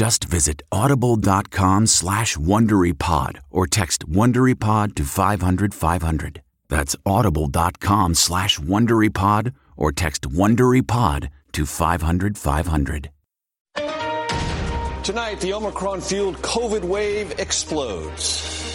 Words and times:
Just 0.00 0.24
visit 0.24 0.62
audible.com 0.72 1.86
slash 1.86 2.34
WonderyPod 2.38 3.40
or 3.50 3.66
text 3.66 4.08
WonderyPod 4.08 4.94
to 4.94 5.04
500, 5.04 5.74
500. 5.74 6.40
That's 6.70 6.96
audible.com 7.04 8.14
slash 8.14 8.58
WonderyPod 8.58 9.52
or 9.76 9.92
text 9.92 10.22
WonderyPod 10.22 11.28
to 11.52 11.66
500, 11.66 12.38
500. 12.38 13.10
Tonight, 15.02 15.40
the 15.40 15.52
Omicron-fueled 15.52 16.36
COVID 16.36 16.84
wave 16.84 17.38
explodes. 17.38 18.69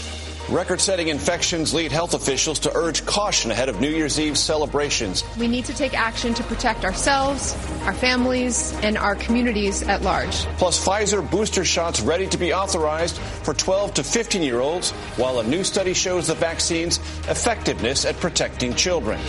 Record-setting 0.49 1.07
infections 1.07 1.73
lead 1.73 1.91
health 1.91 2.13
officials 2.13 2.59
to 2.59 2.77
urge 2.77 3.03
caution 3.03 3.49
ahead 3.49 3.67
of 3.67 3.81
New 3.81 3.89
Year's 3.89 4.19
Eve 4.19 4.37
celebrations. 4.37 5.23
We 5.39 5.47
need 5.47 5.65
to 5.65 5.73
take 5.73 5.95
action 5.95 6.35
to 6.35 6.43
protect 6.43 6.85
ourselves, 6.85 7.55
our 7.81 7.93
families, 7.93 8.71
and 8.83 8.95
our 8.95 9.15
communities 9.15 9.81
at 9.81 10.03
large. 10.03 10.35
Plus, 10.57 10.83
Pfizer 10.85 11.27
booster 11.31 11.65
shots 11.65 11.99
ready 11.99 12.27
to 12.27 12.37
be 12.37 12.53
authorized 12.53 13.17
for 13.17 13.55
12 13.55 13.95
to 13.95 14.03
15 14.03 14.43
year 14.43 14.59
olds, 14.59 14.91
while 15.17 15.39
a 15.39 15.43
new 15.43 15.63
study 15.63 15.95
shows 15.95 16.27
the 16.27 16.35
vaccine's 16.35 16.99
effectiveness 17.27 18.05
at 18.05 18.15
protecting 18.19 18.75
children. 18.75 19.19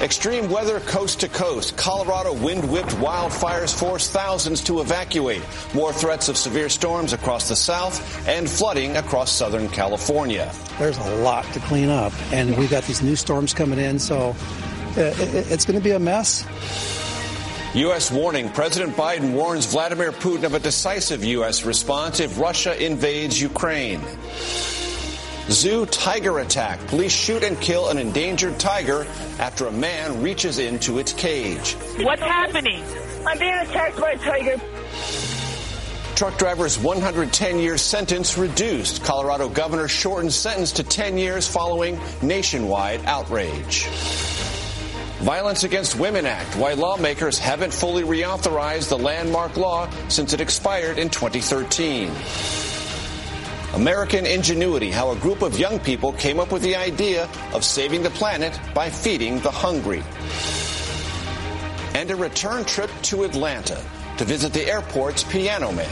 Extreme 0.00 0.48
weather 0.48 0.80
coast 0.80 1.20
to 1.20 1.28
coast. 1.28 1.76
Colorado 1.76 2.32
wind 2.32 2.70
whipped 2.70 2.96
wildfires 2.96 3.78
force 3.78 4.08
thousands 4.08 4.62
to 4.62 4.80
evacuate. 4.80 5.42
More 5.74 5.92
threats 5.92 6.30
of 6.30 6.38
severe 6.38 6.70
storms 6.70 7.12
across 7.12 7.50
the 7.50 7.56
south 7.56 8.26
and 8.26 8.48
flooding 8.48 8.96
across 8.96 9.30
Southern 9.30 9.68
California. 9.68 10.50
There's 10.78 10.96
a 10.96 11.16
lot 11.16 11.44
to 11.52 11.60
clean 11.60 11.90
up, 11.90 12.14
and 12.32 12.56
we've 12.56 12.70
got 12.70 12.84
these 12.84 13.02
new 13.02 13.14
storms 13.14 13.52
coming 13.52 13.78
in, 13.78 13.98
so 13.98 14.30
uh, 14.30 15.12
it's 15.18 15.66
going 15.66 15.78
to 15.78 15.84
be 15.84 15.90
a 15.90 15.98
mess. 15.98 16.46
U.S. 17.74 18.10
warning. 18.10 18.48
President 18.48 18.96
Biden 18.96 19.34
warns 19.34 19.66
Vladimir 19.66 20.12
Putin 20.12 20.44
of 20.44 20.54
a 20.54 20.58
decisive 20.60 21.22
U.S. 21.24 21.66
response 21.66 22.20
if 22.20 22.40
Russia 22.40 22.74
invades 22.82 23.38
Ukraine. 23.40 24.00
Zoo 25.50 25.84
tiger 25.86 26.38
attack. 26.38 26.78
Police 26.86 27.12
shoot 27.12 27.42
and 27.42 27.60
kill 27.60 27.88
an 27.88 27.98
endangered 27.98 28.58
tiger 28.60 29.04
after 29.40 29.66
a 29.66 29.72
man 29.72 30.22
reaches 30.22 30.60
into 30.60 30.98
its 30.98 31.12
cage. 31.12 31.74
What's 31.98 32.22
happening? 32.22 32.84
I'm 33.26 33.38
being 33.38 33.54
attacked 33.54 34.00
by 34.00 34.12
a 34.12 34.18
tiger. 34.18 34.60
Truck 36.14 36.38
driver's 36.38 36.78
110 36.78 37.58
year 37.58 37.78
sentence 37.78 38.38
reduced. 38.38 39.02
Colorado 39.02 39.48
governor 39.48 39.88
shortened 39.88 40.32
sentence 40.32 40.70
to 40.72 40.84
10 40.84 41.18
years 41.18 41.48
following 41.48 41.98
nationwide 42.22 43.04
outrage. 43.06 43.86
Violence 45.20 45.64
Against 45.64 45.98
Women 45.98 46.26
Act, 46.26 46.56
why 46.56 46.74
lawmakers 46.74 47.38
haven't 47.38 47.74
fully 47.74 48.04
reauthorized 48.04 48.88
the 48.88 48.98
landmark 48.98 49.56
law 49.56 49.90
since 50.08 50.32
it 50.32 50.40
expired 50.40 50.98
in 50.98 51.10
2013. 51.10 52.10
American 53.74 54.26
ingenuity, 54.26 54.90
how 54.90 55.12
a 55.12 55.16
group 55.16 55.42
of 55.42 55.58
young 55.58 55.78
people 55.78 56.12
came 56.14 56.40
up 56.40 56.50
with 56.50 56.60
the 56.62 56.74
idea 56.74 57.28
of 57.54 57.64
saving 57.64 58.02
the 58.02 58.10
planet 58.10 58.58
by 58.74 58.90
feeding 58.90 59.38
the 59.40 59.50
hungry. 59.50 60.02
And 61.94 62.10
a 62.10 62.16
return 62.16 62.64
trip 62.64 62.90
to 63.02 63.22
Atlanta 63.22 63.80
to 64.18 64.24
visit 64.24 64.52
the 64.52 64.66
airport's 64.66 65.22
piano 65.22 65.70
man. 65.70 65.88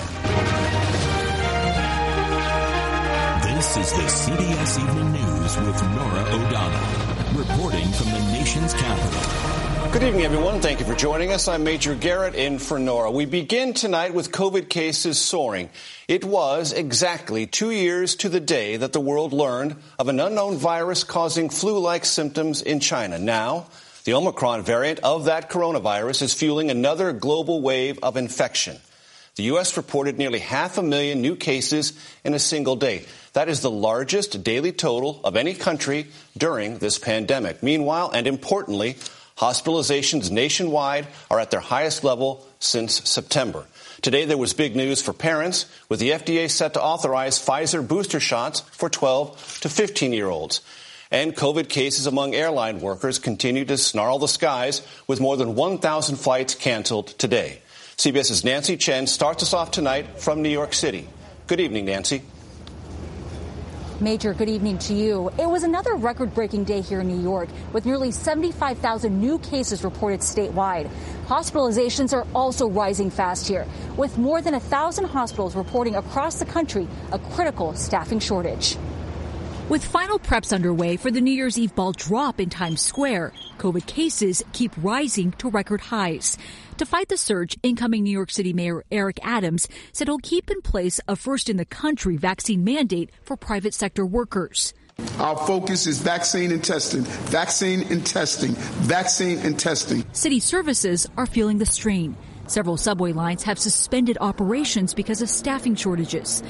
This 3.43 3.77
is 3.77 3.93
the 3.93 4.03
CBS 4.03 4.81
Evening 4.81 5.13
News 5.13 5.57
with 5.57 5.83
Norah 5.95 6.27
O'Donnell, 6.35 7.39
reporting 7.39 7.87
from 7.93 8.11
the 8.11 8.33
nation's 8.33 8.75
capital. 8.75 9.48
Good 9.91 10.03
evening, 10.03 10.25
everyone. 10.27 10.61
Thank 10.61 10.81
you 10.81 10.87
for 10.87 10.95
joining 10.95 11.33
us. 11.33 11.49
I'm 11.49 11.65
Major 11.65 11.95
Garrett 11.95 12.35
in 12.35 12.59
for 12.59 12.79
Norah. 12.79 13.11
We 13.11 13.25
begin 13.25 13.73
tonight 13.73 14.13
with 14.13 14.31
COVID 14.31 14.69
cases 14.69 15.19
soaring. 15.19 15.71
It 16.07 16.27
was 16.27 16.75
exactly 16.75 17.47
two 17.47 17.71
years 17.71 18.15
to 18.17 18.29
the 18.29 18.39
day 18.39 18.77
that 18.77 18.93
the 18.93 19.01
world 19.01 19.33
learned 19.33 19.77
of 19.99 20.09
an 20.09 20.21
unknown 20.21 20.59
virus 20.59 21.05
causing 21.05 21.49
flu-like 21.49 22.05
symptoms 22.05 22.61
in 22.61 22.81
China. 22.81 23.19
Now, 23.19 23.69
the 24.05 24.13
Omicron 24.13 24.63
variant 24.63 24.99
of 25.01 25.25
that 25.25 25.49
coronavirus 25.49 26.21
is 26.21 26.35
fueling 26.35 26.71
another 26.71 27.15
global 27.15 27.63
wave 27.63 27.99
of 28.03 28.19
infection. 28.19 28.77
The 29.37 29.45
U.S. 29.45 29.77
reported 29.77 30.19
nearly 30.19 30.41
half 30.41 30.79
a 30.79 30.83
million 30.83 31.23
new 31.23 31.35
cases 31.35 31.93
in 32.25 32.35
a 32.35 32.39
single 32.39 32.77
day. 32.77 33.07
That 33.33 33.49
is 33.49 33.63
the 33.63 33.71
largest 33.71 34.43
daily 34.45 34.73
total 34.73 35.21
of 35.25 35.37
any 35.37 35.55
country 35.55 36.09
during 36.37 36.79
this 36.79 36.99
pandemic. 36.99 37.63
Meanwhile, 37.63 38.11
and 38.11 38.27
importantly, 38.27 38.97
hospitalizations 39.39 40.31
nationwide 40.31 41.07
are 41.31 41.39
at 41.39 41.51
their 41.51 41.61
highest 41.61 42.05
level 42.05 42.47
since 42.59 43.09
September. 43.09 43.67
Today, 44.03 44.25
there 44.25 44.39
was 44.39 44.53
big 44.53 44.77
news 44.77 45.01
for 45.01 45.13
parents, 45.13 45.67
with 45.89 46.01
the 46.01 46.11
FDA 46.11 46.51
set 46.51 46.75
to 46.75 46.83
authorize 46.83 47.39
Pfizer 47.39 47.87
booster 47.87 48.21
shots 48.21 48.61
for 48.61 48.89
12 48.89 49.61
to 49.63 49.69
15 49.69 50.13
year 50.13 50.29
olds. 50.29 50.61
And 51.11 51.35
COVID 51.35 51.69
cases 51.69 52.07
among 52.07 52.35
airline 52.35 52.81
workers 52.81 53.19
continue 53.19 53.65
to 53.65 53.79
snarl 53.79 54.19
the 54.19 54.29
skies, 54.29 54.87
with 55.07 55.21
more 55.21 55.37
than 55.37 55.55
1,000 55.55 56.17
flights 56.17 56.55
canceled 56.55 57.09
today. 57.19 57.63
CBS's 57.97 58.45
Nancy 58.45 58.77
Chen 58.77 59.07
starts 59.07 59.43
us 59.43 59.53
off 59.53 59.71
tonight 59.71 60.21
from 60.21 60.43
New 60.43 60.49
York 60.49 60.75
City. 60.75 61.09
Good 61.47 61.61
evening, 61.61 61.87
Nancy. 61.87 62.23
Major, 64.01 64.33
good 64.33 64.49
evening 64.49 64.79
to 64.79 64.95
you. 64.95 65.29
It 65.41 65.51
was 65.51 65.65
another 65.65 65.97
record 65.97 66.33
breaking 66.33 66.63
day 66.63 66.83
here 66.83 67.01
in 67.01 67.09
New 67.09 67.21
York 67.21 67.49
with 67.73 67.85
nearly 67.85 68.13
75,000 68.13 69.21
new 69.21 69.41
cases 69.41 69.83
reported 69.83 70.21
statewide. 70.21 70.89
Hospitalizations 71.27 72.13
are 72.13 72.25
also 72.33 72.69
rising 72.69 73.11
fast 73.11 73.49
here, 73.49 73.67
with 73.97 74.17
more 74.17 74.41
than 74.41 74.53
1,000 74.53 75.05
hospitals 75.07 75.57
reporting 75.57 75.97
across 75.97 76.39
the 76.39 76.45
country 76.45 76.87
a 77.11 77.19
critical 77.19 77.75
staffing 77.75 78.21
shortage. 78.21 78.77
With 79.69 79.85
final 79.85 80.19
preps 80.19 80.55
underway 80.55 80.97
for 80.97 81.11
the 81.11 81.21
New 81.21 81.31
Year's 81.31 81.59
Eve 81.59 81.75
ball 81.75 81.93
drop 81.93 82.41
in 82.41 82.49
Times 82.49 82.81
Square, 82.81 83.35
COVID 83.59 83.85
cases 83.85 84.43
keep 84.55 84.73
rising 84.79 85.33
to 85.33 85.51
record 85.51 85.83
highs. 85.83 86.39
To 86.79 86.87
fight 86.87 87.11
the 87.11 87.19
surge, 87.19 87.59
incoming 87.63 88.03
New 88.03 88.11
York 88.11 88.31
City 88.31 88.55
Mayor 88.55 88.83
Eric 88.91 89.19
Adams 89.23 89.69
said 89.93 90.09
he'll 90.09 90.21
keep 90.21 90.51
in 90.51 90.63
place 90.63 91.01
a 91.07 91.17
first 91.17 91.51
in 91.51 91.59
the 91.59 91.67
country 91.67 92.17
vaccine 92.17 92.65
mandate 92.65 93.11
for 93.23 93.37
private 93.37 93.75
sector 93.75 94.07
workers. 94.07 94.73
Our 95.19 95.37
focus 95.37 95.87
is 95.87 95.99
vaccine 95.99 96.51
and 96.51 96.65
testing, 96.65 97.03
vaccine 97.03 97.83
and 97.93 98.07
testing, 98.07 98.53
vaccine 98.89 99.39
and 99.41 99.59
testing. 99.59 100.03
City 100.15 100.41
services 100.41 101.07
are 101.19 101.27
feeling 101.27 101.59
the 101.59 101.67
strain. 101.67 102.17
Several 102.47 102.79
subway 102.79 103.13
lines 103.13 103.43
have 103.43 103.59
suspended 103.59 104.17
operations 104.19 104.95
because 104.95 105.21
of 105.21 105.29
staffing 105.29 105.75
shortages. 105.75 106.43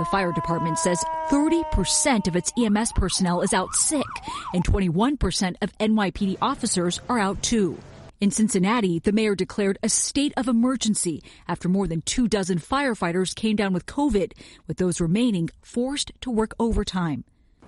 The 0.00 0.06
fire 0.06 0.32
department 0.32 0.78
says 0.78 1.04
30% 1.28 2.26
of 2.26 2.34
its 2.34 2.50
EMS 2.58 2.92
personnel 2.92 3.42
is 3.42 3.52
out 3.52 3.74
sick 3.74 4.06
and 4.54 4.64
21% 4.64 5.56
of 5.60 5.76
NYPD 5.76 6.38
officers 6.40 7.02
are 7.10 7.18
out 7.18 7.42
too. 7.42 7.78
In 8.18 8.30
Cincinnati, 8.30 8.98
the 9.00 9.12
mayor 9.12 9.34
declared 9.34 9.76
a 9.82 9.90
state 9.90 10.32
of 10.38 10.48
emergency 10.48 11.22
after 11.46 11.68
more 11.68 11.86
than 11.86 12.00
two 12.00 12.28
dozen 12.28 12.58
firefighters 12.58 13.34
came 13.34 13.56
down 13.56 13.74
with 13.74 13.84
COVID, 13.84 14.32
with 14.66 14.78
those 14.78 15.02
remaining 15.02 15.50
forced 15.60 16.12
to 16.22 16.30
work 16.30 16.54
overtime. 16.58 17.24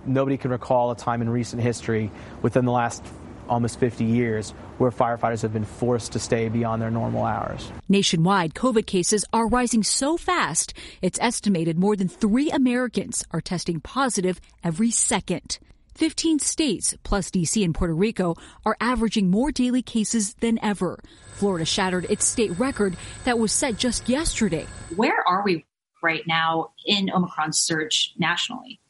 Nobody 0.06 0.38
can 0.38 0.52
recall 0.52 0.90
a 0.90 0.96
time 0.96 1.20
in 1.20 1.28
recent 1.28 1.61
history 1.61 2.11
within 2.40 2.64
the 2.64 2.73
last 2.73 3.05
almost 3.52 3.78
50 3.78 4.04
years 4.04 4.50
where 4.78 4.90
firefighters 4.90 5.43
have 5.43 5.52
been 5.52 5.64
forced 5.64 6.12
to 6.12 6.19
stay 6.19 6.49
beyond 6.49 6.82
their 6.82 6.90
normal 6.90 7.25
hours. 7.25 7.70
Nationwide, 7.88 8.54
COVID 8.54 8.87
cases 8.87 9.25
are 9.32 9.46
rising 9.46 9.82
so 9.82 10.16
fast, 10.16 10.75
it's 11.02 11.19
estimated 11.20 11.78
more 11.78 11.94
than 11.94 12.08
three 12.08 12.50
Americans 12.50 13.25
are 13.31 13.40
testing 13.40 13.81
positive 13.81 14.40
every 14.64 14.90
second. 14.90 15.58
15 15.94 16.38
states, 16.38 16.94
plus 17.02 17.31
DC 17.31 17.62
and 17.64 17.75
Puerto 17.75 17.94
Rico, 17.94 18.34
are 18.64 18.76
averaging 18.81 19.31
more 19.31 19.52
daily 19.52 19.82
cases 19.82 20.34
than 20.34 20.58
ever. 20.62 20.99
Florida 21.34 21.64
shattered 21.64 22.06
its 22.08 22.25
state 22.25 22.58
record 22.58 22.96
that 23.25 23.38
was 23.38 23.52
set 23.52 23.76
just 23.76 24.08
yesterday. 24.08 24.66
Where 24.96 25.22
are 25.26 25.43
we 25.44 25.66
right 26.02 26.26
now 26.26 26.70
in 26.87 27.10
Omicron's 27.10 27.60
surge 27.60 28.14
nationally? 28.19 28.81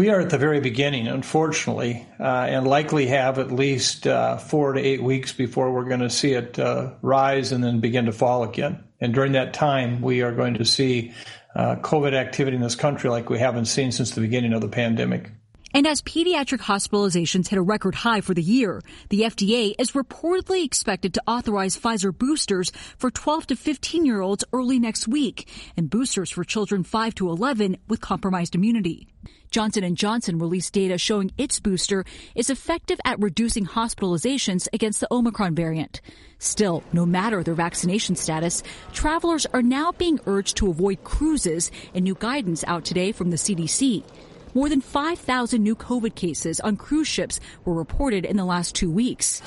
We 0.00 0.08
are 0.08 0.18
at 0.18 0.30
the 0.30 0.38
very 0.38 0.60
beginning, 0.60 1.08
unfortunately, 1.08 2.06
uh, 2.18 2.22
and 2.22 2.66
likely 2.66 3.08
have 3.08 3.38
at 3.38 3.52
least 3.52 4.06
uh, 4.06 4.38
four 4.38 4.72
to 4.72 4.80
eight 4.80 5.02
weeks 5.02 5.34
before 5.34 5.70
we're 5.70 5.90
going 5.90 6.00
to 6.00 6.08
see 6.08 6.32
it 6.32 6.58
uh, 6.58 6.92
rise 7.02 7.52
and 7.52 7.62
then 7.62 7.80
begin 7.80 8.06
to 8.06 8.12
fall 8.12 8.42
again. 8.42 8.82
And 8.98 9.12
during 9.12 9.32
that 9.32 9.52
time, 9.52 10.00
we 10.00 10.22
are 10.22 10.32
going 10.32 10.54
to 10.54 10.64
see 10.64 11.12
uh, 11.54 11.76
COVID 11.82 12.14
activity 12.14 12.56
in 12.56 12.62
this 12.62 12.76
country 12.76 13.10
like 13.10 13.28
we 13.28 13.38
haven't 13.38 13.66
seen 13.66 13.92
since 13.92 14.12
the 14.12 14.22
beginning 14.22 14.54
of 14.54 14.62
the 14.62 14.68
pandemic. 14.68 15.32
And 15.72 15.86
as 15.86 16.02
pediatric 16.02 16.60
hospitalizations 16.60 17.48
hit 17.48 17.58
a 17.58 17.62
record 17.62 17.94
high 17.94 18.22
for 18.22 18.34
the 18.34 18.42
year, 18.42 18.82
the 19.08 19.22
FDA 19.22 19.74
is 19.78 19.92
reportedly 19.92 20.64
expected 20.64 21.14
to 21.14 21.22
authorize 21.28 21.78
Pfizer 21.78 22.16
boosters 22.16 22.72
for 22.98 23.10
12 23.10 23.48
to 23.48 23.56
15 23.56 24.04
year 24.04 24.20
olds 24.20 24.44
early 24.52 24.80
next 24.80 25.06
week 25.06 25.48
and 25.76 25.88
boosters 25.88 26.30
for 26.30 26.42
children 26.42 26.82
5 26.82 27.14
to 27.16 27.28
11 27.28 27.76
with 27.86 28.00
compromised 28.00 28.56
immunity. 28.56 29.06
Johnson 29.50 29.94
& 29.94 29.96
Johnson 29.96 30.38
released 30.38 30.72
data 30.72 30.96
showing 30.98 31.32
its 31.36 31.60
booster 31.60 32.04
is 32.34 32.50
effective 32.50 33.00
at 33.04 33.20
reducing 33.20 33.66
hospitalizations 33.66 34.68
against 34.72 35.00
the 35.00 35.12
Omicron 35.12 35.54
variant. 35.54 36.00
Still, 36.38 36.82
no 36.92 37.04
matter 37.04 37.42
their 37.42 37.54
vaccination 37.54 38.16
status, 38.16 38.62
travelers 38.92 39.46
are 39.52 39.62
now 39.62 39.92
being 39.92 40.20
urged 40.26 40.56
to 40.58 40.70
avoid 40.70 41.04
cruises 41.04 41.70
and 41.94 42.04
new 42.04 42.14
guidance 42.14 42.64
out 42.66 42.84
today 42.84 43.12
from 43.12 43.30
the 43.30 43.36
CDC. 43.36 44.04
More 44.52 44.68
than 44.68 44.80
5,000 44.80 45.62
new 45.62 45.76
COVID 45.76 46.16
cases 46.16 46.58
on 46.58 46.76
cruise 46.76 47.06
ships 47.06 47.38
were 47.64 47.74
reported 47.74 48.24
in 48.24 48.36
the 48.36 48.44
last 48.44 48.74
two 48.74 48.90
weeks. 48.90 49.42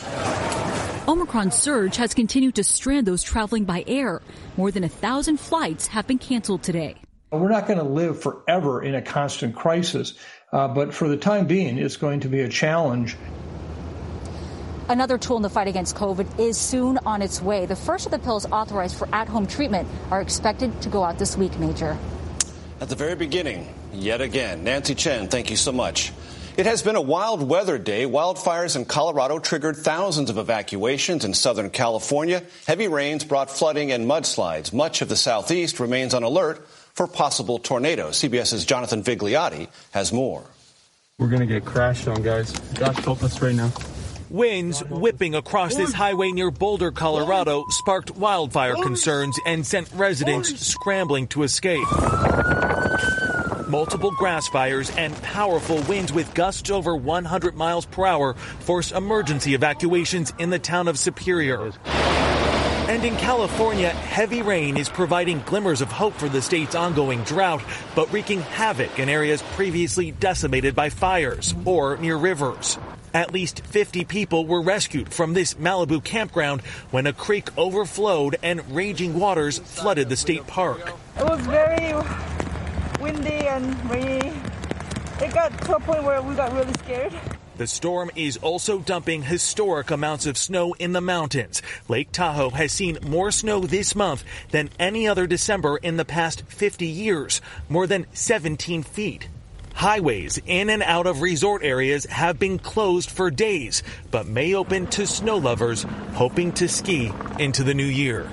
Omicron 1.09 1.51
surge 1.51 1.97
has 1.97 2.13
continued 2.13 2.55
to 2.55 2.63
strand 2.63 3.05
those 3.05 3.21
traveling 3.21 3.65
by 3.65 3.83
air. 3.85 4.21
More 4.55 4.71
than 4.71 4.85
a 4.85 4.89
thousand 4.89 5.41
flights 5.41 5.87
have 5.87 6.07
been 6.07 6.19
canceled 6.19 6.63
today. 6.63 6.95
We're 7.31 7.49
not 7.49 7.67
going 7.67 7.79
to 7.79 7.85
live 7.85 8.21
forever 8.21 8.81
in 8.81 8.95
a 8.95 9.01
constant 9.01 9.55
crisis, 9.55 10.13
uh, 10.53 10.69
but 10.69 10.93
for 10.93 11.09
the 11.09 11.17
time 11.17 11.47
being, 11.47 11.77
it's 11.77 11.97
going 11.97 12.21
to 12.21 12.29
be 12.29 12.39
a 12.41 12.47
challenge. 12.47 13.17
Another 14.87 15.17
tool 15.17 15.37
in 15.37 15.43
the 15.43 15.49
fight 15.49 15.67
against 15.67 15.95
COVID 15.95 16.39
is 16.39 16.57
soon 16.57 16.97
on 16.99 17.21
its 17.21 17.41
way. 17.41 17.65
The 17.65 17.75
first 17.75 18.05
of 18.05 18.11
the 18.11 18.19
pills 18.19 18.45
authorized 18.45 18.95
for 18.95 19.09
at 19.11 19.27
home 19.27 19.47
treatment 19.47 19.89
are 20.11 20.21
expected 20.21 20.81
to 20.83 20.89
go 20.89 21.03
out 21.03 21.19
this 21.19 21.35
week, 21.35 21.57
Major. 21.59 21.97
At 22.83 22.89
the 22.89 22.95
very 22.95 23.15
beginning, 23.15 23.73
yet 23.93 24.19
again. 24.19 24.65
Nancy 24.65 24.93
Chen, 24.93 25.29
thank 25.29 25.49
you 25.49 25.55
so 25.55 25.71
much. 25.71 26.11
It 26.57 26.65
has 26.65 26.83
been 26.83 26.97
a 26.97 27.01
wild 27.01 27.41
weather 27.41 27.77
day. 27.77 28.03
Wildfires 28.03 28.75
in 28.75 28.83
Colorado 28.83 29.39
triggered 29.39 29.77
thousands 29.77 30.29
of 30.29 30.37
evacuations 30.37 31.23
in 31.23 31.33
Southern 31.33 31.69
California. 31.69 32.43
Heavy 32.67 32.89
rains 32.89 33.23
brought 33.23 33.49
flooding 33.49 33.93
and 33.93 34.05
mudslides. 34.05 34.73
Much 34.73 35.01
of 35.01 35.07
the 35.07 35.15
Southeast 35.15 35.79
remains 35.79 36.13
on 36.13 36.23
alert 36.23 36.67
for 36.93 37.07
possible 37.07 37.57
tornadoes. 37.57 38.17
CBS's 38.17 38.65
Jonathan 38.65 39.01
Vigliotti 39.01 39.69
has 39.91 40.11
more. 40.11 40.43
We're 41.19 41.29
going 41.29 41.39
to 41.39 41.45
get 41.45 41.63
crashed 41.63 42.09
on, 42.09 42.21
guys. 42.21 42.51
God 42.73 42.99
help 42.99 43.23
us 43.23 43.41
right 43.41 43.55
now. 43.55 43.71
Winds 44.33 44.83
whipping 44.85 45.35
across 45.35 45.75
this 45.75 45.93
highway 45.93 46.31
near 46.31 46.49
Boulder, 46.49 46.91
Colorado, 46.91 47.65
sparked 47.69 48.09
wildfire 48.17 48.73
concerns 48.73 49.39
and 49.45 49.63
sent 49.63 49.91
residents 49.93 50.59
scrambling 50.59 51.27
to 51.27 51.43
escape. 51.43 51.87
Multiple 53.73 54.11
grass 54.11 54.47
fires 54.47 54.91
and 54.97 55.19
powerful 55.23 55.81
winds 55.89 56.13
with 56.13 56.31
gusts 56.35 56.69
over 56.69 56.95
100 56.95 57.55
miles 57.55 57.87
per 57.87 58.05
hour 58.05 58.35
force 58.35 58.91
emergency 58.91 59.55
evacuations 59.55 60.31
in 60.37 60.51
the 60.51 60.59
town 60.59 60.87
of 60.87 60.99
Superior. 60.99 61.71
And 61.87 63.03
in 63.03 63.15
California, 63.15 63.89
heavy 63.89 64.43
rain 64.43 64.77
is 64.77 64.89
providing 64.89 65.39
glimmers 65.39 65.81
of 65.81 65.91
hope 65.91 66.13
for 66.13 66.29
the 66.29 66.39
state's 66.39 66.75
ongoing 66.75 67.23
drought, 67.23 67.63
but 67.95 68.13
wreaking 68.13 68.41
havoc 68.41 68.99
in 68.99 69.09
areas 69.09 69.41
previously 69.53 70.11
decimated 70.11 70.75
by 70.75 70.91
fires 70.91 71.55
or 71.65 71.97
near 71.97 72.15
rivers. 72.15 72.77
At 73.11 73.33
least 73.33 73.65
50 73.65 74.05
people 74.05 74.45
were 74.45 74.61
rescued 74.61 75.11
from 75.11 75.33
this 75.33 75.55
Malibu 75.55 76.03
campground 76.03 76.61
when 76.91 77.07
a 77.07 77.13
creek 77.13 77.49
overflowed 77.57 78.35
and 78.43 78.75
raging 78.75 79.19
waters 79.19 79.57
flooded 79.57 80.09
the 80.09 80.15
state 80.15 80.45
park. 80.45 80.93
It 81.17 81.23
was 81.23 81.39
very 81.47 81.93
windy 83.03 83.47
and 83.47 83.91
rainy. 83.91 84.33
It 85.21 85.33
got 85.33 85.61
to 85.63 85.75
a 85.75 85.79
point 85.81 86.03
where 86.03 86.21
we 86.21 86.35
got 86.35 86.53
really 86.53 86.73
scared. 86.73 87.13
The 87.57 87.67
storm 87.67 88.09
is 88.15 88.37
also 88.37 88.79
dumping 88.79 89.23
historic 89.23 89.91
amounts 89.91 90.25
of 90.25 90.37
snow 90.37 90.73
in 90.79 90.93
the 90.93 91.01
mountains. 91.01 91.61
Lake 91.87 92.11
Tahoe 92.11 92.49
has 92.49 92.71
seen 92.71 92.97
more 93.03 93.29
snow 93.29 93.59
this 93.59 93.93
month 93.93 94.23
than 94.49 94.69
any 94.79 95.07
other 95.07 95.27
December 95.27 95.77
in 95.77 95.97
the 95.97 96.05
past 96.05 96.43
50 96.47 96.87
years, 96.87 97.41
more 97.69 97.85
than 97.85 98.07
17 98.13 98.81
feet. 98.81 99.27
Highways 99.75 100.39
in 100.45 100.69
and 100.69 100.81
out 100.81 101.05
of 101.05 101.21
resort 101.21 101.61
areas 101.63 102.05
have 102.05 102.39
been 102.39 102.57
closed 102.57 103.11
for 103.11 103.29
days, 103.29 103.83
but 104.11 104.27
may 104.27 104.55
open 104.55 104.87
to 104.87 105.05
snow 105.05 105.37
lovers 105.37 105.85
hoping 106.13 106.53
to 106.53 106.67
ski 106.67 107.11
into 107.37 107.63
the 107.63 107.73
new 107.73 107.85
year. 107.85 108.29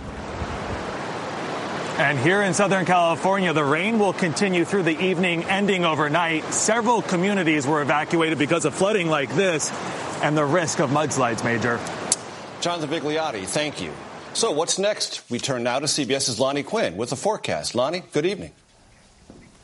And 2.00 2.18
here 2.18 2.40
in 2.40 2.54
Southern 2.54 2.86
California, 2.86 3.52
the 3.52 3.62
rain 3.62 3.98
will 3.98 4.14
continue 4.14 4.64
through 4.64 4.84
the 4.84 4.98
evening, 4.98 5.44
ending 5.44 5.84
overnight. 5.84 6.44
Several 6.44 7.02
communities 7.02 7.66
were 7.66 7.82
evacuated 7.82 8.38
because 8.38 8.64
of 8.64 8.72
flooding 8.74 9.08
like 9.08 9.34
this 9.34 9.70
and 10.22 10.34
the 10.34 10.46
risk 10.46 10.80
of 10.80 10.88
mudslides, 10.88 11.44
Major. 11.44 11.78
Jonathan 12.62 12.88
Vigliotti, 12.88 13.44
thank 13.44 13.82
you. 13.82 13.92
So, 14.32 14.50
what's 14.50 14.78
next? 14.78 15.30
We 15.30 15.38
turn 15.38 15.62
now 15.62 15.78
to 15.78 15.84
CBS's 15.84 16.40
Lonnie 16.40 16.62
Quinn 16.62 16.96
with 16.96 17.10
the 17.10 17.16
forecast. 17.16 17.74
Lonnie, 17.74 18.02
good 18.12 18.24
evening. 18.24 18.52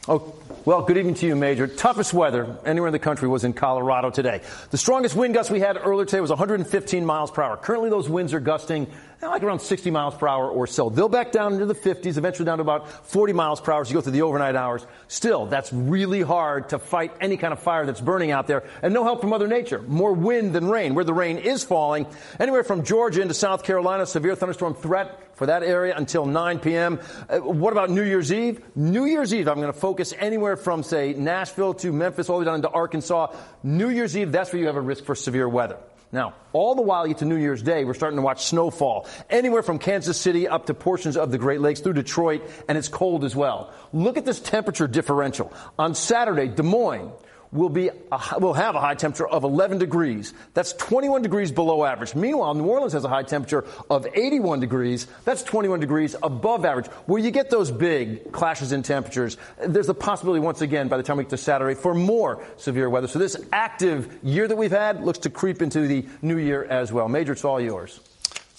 Oh, 0.07 0.35
well, 0.67 0.83
good 0.83 0.99
evening 0.99 1.15
to 1.15 1.27
you, 1.27 1.35
Major. 1.35 1.67
Toughest 1.67 2.13
weather 2.13 2.59
anywhere 2.67 2.89
in 2.89 2.93
the 2.93 2.99
country 2.99 3.29
was 3.29 3.45
in 3.45 3.55
Colorado 3.55 4.11
today. 4.11 4.43
The 4.71 4.79
strongest 4.79 5.17
wind 5.17 5.35
gust 5.35 5.51
we 5.51 5.61
had 5.61 5.77
earlier 5.77 6.05
today 6.05 6.21
was 6.21 6.31
115 6.31 7.07
miles 7.07 7.31
per 7.31 7.43
hour. 7.43 7.57
Currently, 7.57 7.89
those 7.89 8.09
winds 8.09 8.35
are 8.35 8.41
gusting 8.41 8.89
like 9.23 9.43
around 9.43 9.61
60 9.61 9.91
miles 9.91 10.15
per 10.15 10.29
hour 10.29 10.49
or 10.49 10.67
so. 10.67 10.91
They'll 10.91 11.09
back 11.09 11.33
down 11.33 11.55
into 11.55 11.67
the 11.67 11.75
50s, 11.75 12.17
eventually 12.17 12.45
down 12.45 12.59
to 12.59 12.63
about 12.63 13.07
40 13.07 13.33
miles 13.33 13.61
per 13.61 13.73
hour 13.73 13.81
as 13.81 13.91
you 13.91 13.95
go 13.95 14.01
through 14.01 14.13
the 14.13 14.23
overnight 14.23 14.57
hours. 14.57 14.87
Still, 15.09 15.47
that's 15.47 15.73
really 15.73 16.23
hard 16.23 16.71
to 16.71 16.79
fight 16.79 17.13
any 17.21 17.37
kind 17.37 17.53
of 17.53 17.59
fire 17.59 17.87
that's 17.87 18.01
burning 18.01 18.31
out 18.31 18.47
there, 18.47 18.65
and 18.83 18.93
no 18.93 19.05
help 19.05 19.21
from 19.21 19.31
Mother 19.31 19.49
Nature. 19.49 19.83
More 19.83 20.13
wind 20.13 20.53
than 20.55 20.69
rain. 20.69 20.95
Where 20.95 21.05
the 21.05 21.15
rain 21.15 21.39
is 21.39 21.65
falling, 21.65 22.07
anywhere 22.39 22.65
from 22.65 22.85
Georgia 22.85 23.23
into 23.23 23.35
South 23.35 23.63
Carolina, 23.65 24.07
severe 24.07 24.35
thunderstorm 24.35 24.75
threat 24.75 25.23
for 25.37 25.47
that 25.47 25.63
area 25.63 25.95
until 25.97 26.27
9 26.27 26.59
p.m. 26.61 27.01
Uh, 27.29 27.39
what 27.39 27.73
about 27.73 27.91
New 27.91 28.03
Year's 28.03 28.33
Eve? 28.33 28.63
New 28.75 29.05
Year's 29.05 29.33
Eve, 29.35 29.49
I'm 29.49 29.61
going 29.61 29.73
to 29.73 29.79
focus 29.79 30.15
anywhere 30.19 30.57
from, 30.57 30.83
say, 30.83 31.13
Nashville 31.13 31.75
to 31.75 31.93
Memphis, 31.93 32.29
all 32.29 32.37
the 32.37 32.41
way 32.41 32.45
down 32.47 32.57
into 32.57 32.71
Arkansas. 32.71 33.35
New 33.63 33.91
Year's 33.91 34.17
Eve, 34.17 34.33
that's 34.33 34.53
where 34.53 34.61
you 34.61 34.67
have 34.67 34.77
a 34.77 34.81
risk 34.81 35.05
for 35.05 35.15
severe 35.15 35.49
weather. 35.49 35.79
Now, 36.17 36.33
all 36.55 36.75
the 36.75 36.81
while 36.81 37.07
you 37.07 37.13
get 37.13 37.19
to 37.19 37.25
New 37.27 37.37
Year's 37.37 37.63
Day, 37.63 37.85
we're 37.85 37.93
starting 37.93 38.17
to 38.17 38.23
watch 38.23 38.47
snowfall 38.47 39.07
anywhere 39.29 39.63
from 39.63 39.79
Kansas 39.79 40.19
City 40.19 40.49
up 40.49 40.65
to 40.65 40.73
portions 40.73 41.15
of 41.15 41.31
the 41.31 41.37
Great 41.37 41.61
Lakes 41.61 41.81
through 41.81 41.93
Detroit, 41.93 42.41
and 42.71 42.79
it's 42.79 42.89
cold 42.89 43.23
as 43.23 43.37
well. 43.37 43.71
Look 43.93 44.17
at 44.17 44.25
this 44.25 44.41
temperature 44.41 44.89
differential. 44.89 45.53
On 45.79 45.95
Saturday, 45.95 46.49
Des 46.49 46.63
Moines, 46.63 47.13
will 47.53 47.69
be 47.69 47.89
a, 47.89 48.39
will 48.39 48.55
have 48.55 48.75
a 48.75 48.81
high 48.81 48.95
temperature 48.95 49.27
of 49.27 49.45
11 49.45 49.79
degrees. 49.79 50.35
That's 50.55 50.73
21 50.75 51.23
degrees 51.23 51.53
below 51.53 51.85
average. 51.85 52.15
Meanwhile, 52.15 52.55
New 52.55 52.65
Orleans 52.65 52.93
has 52.93 53.05
a 53.05 53.09
high 53.09 53.23
temperature 53.23 53.65
of 53.91 54.07
81 54.13 54.61
degrees. 54.61 55.07
That's 55.25 55.43
21 55.43 55.81
degrees 55.81 56.17
above 56.23 56.65
average. 56.65 56.87
Where 57.07 57.21
you 57.21 57.31
get 57.31 57.51
those 57.51 57.71
big 57.71 58.33
clashes 58.33 58.73
in 58.73 58.83
temperatures, 58.83 59.37
there's 59.65 59.89
a 59.89 59.95
possibility 59.95 60.41
once 60.41 60.61
again 60.61 60.89
by 60.89 60.97
the 60.97 61.03
time 61.03 61.17
we 61.17 61.25
get 61.25 61.31
to 61.31 61.37
Saturday 61.37 61.75
for 61.75 61.95
more 61.95 62.45
severe 62.57 62.89
weather. 62.91 63.09
So 63.09 63.19
this 63.19 63.37
active 63.53 64.19
year 64.23 64.49
that 64.49 64.57
we've 64.57 64.71
had 64.71 65.05
looks 65.05 65.21
to 65.21 65.31
creep 65.31 65.63
into 65.63 65.87
the 65.87 66.07
new 66.23 66.39
year 66.39 66.65
as 66.65 66.93
well. 66.93 67.09
Major, 67.09 67.33
it's 67.33 67.45
all 67.45 67.61
yours. 67.61 68.01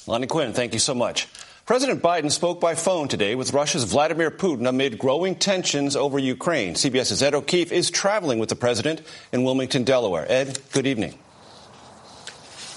Lonnie 0.08 0.28
Quinn, 0.28 0.54
thank 0.54 0.74
you 0.74 0.80
so 0.80 0.94
much. 0.94 1.28
President 1.68 2.02
Biden 2.02 2.32
spoke 2.32 2.62
by 2.62 2.76
phone 2.76 3.10
today 3.10 3.36
with 3.36 3.52
Russia's 3.52 3.84
Vladimir 3.84 4.32
Putin 4.32 4.70
amid 4.70 4.98
growing 4.98 5.36
tensions 5.36 5.98
over 5.98 6.18
Ukraine. 6.18 6.76
CBS's 6.76 7.22
Ed 7.22 7.36
O'Keefe 7.36 7.74
is 7.74 7.92
traveling 7.92 8.40
with 8.40 8.48
the 8.48 8.56
president 8.56 9.02
in 9.34 9.44
Wilmington, 9.44 9.84
Delaware. 9.84 10.26
Ed, 10.32 10.60
good 10.72 10.88
evening. 10.88 11.20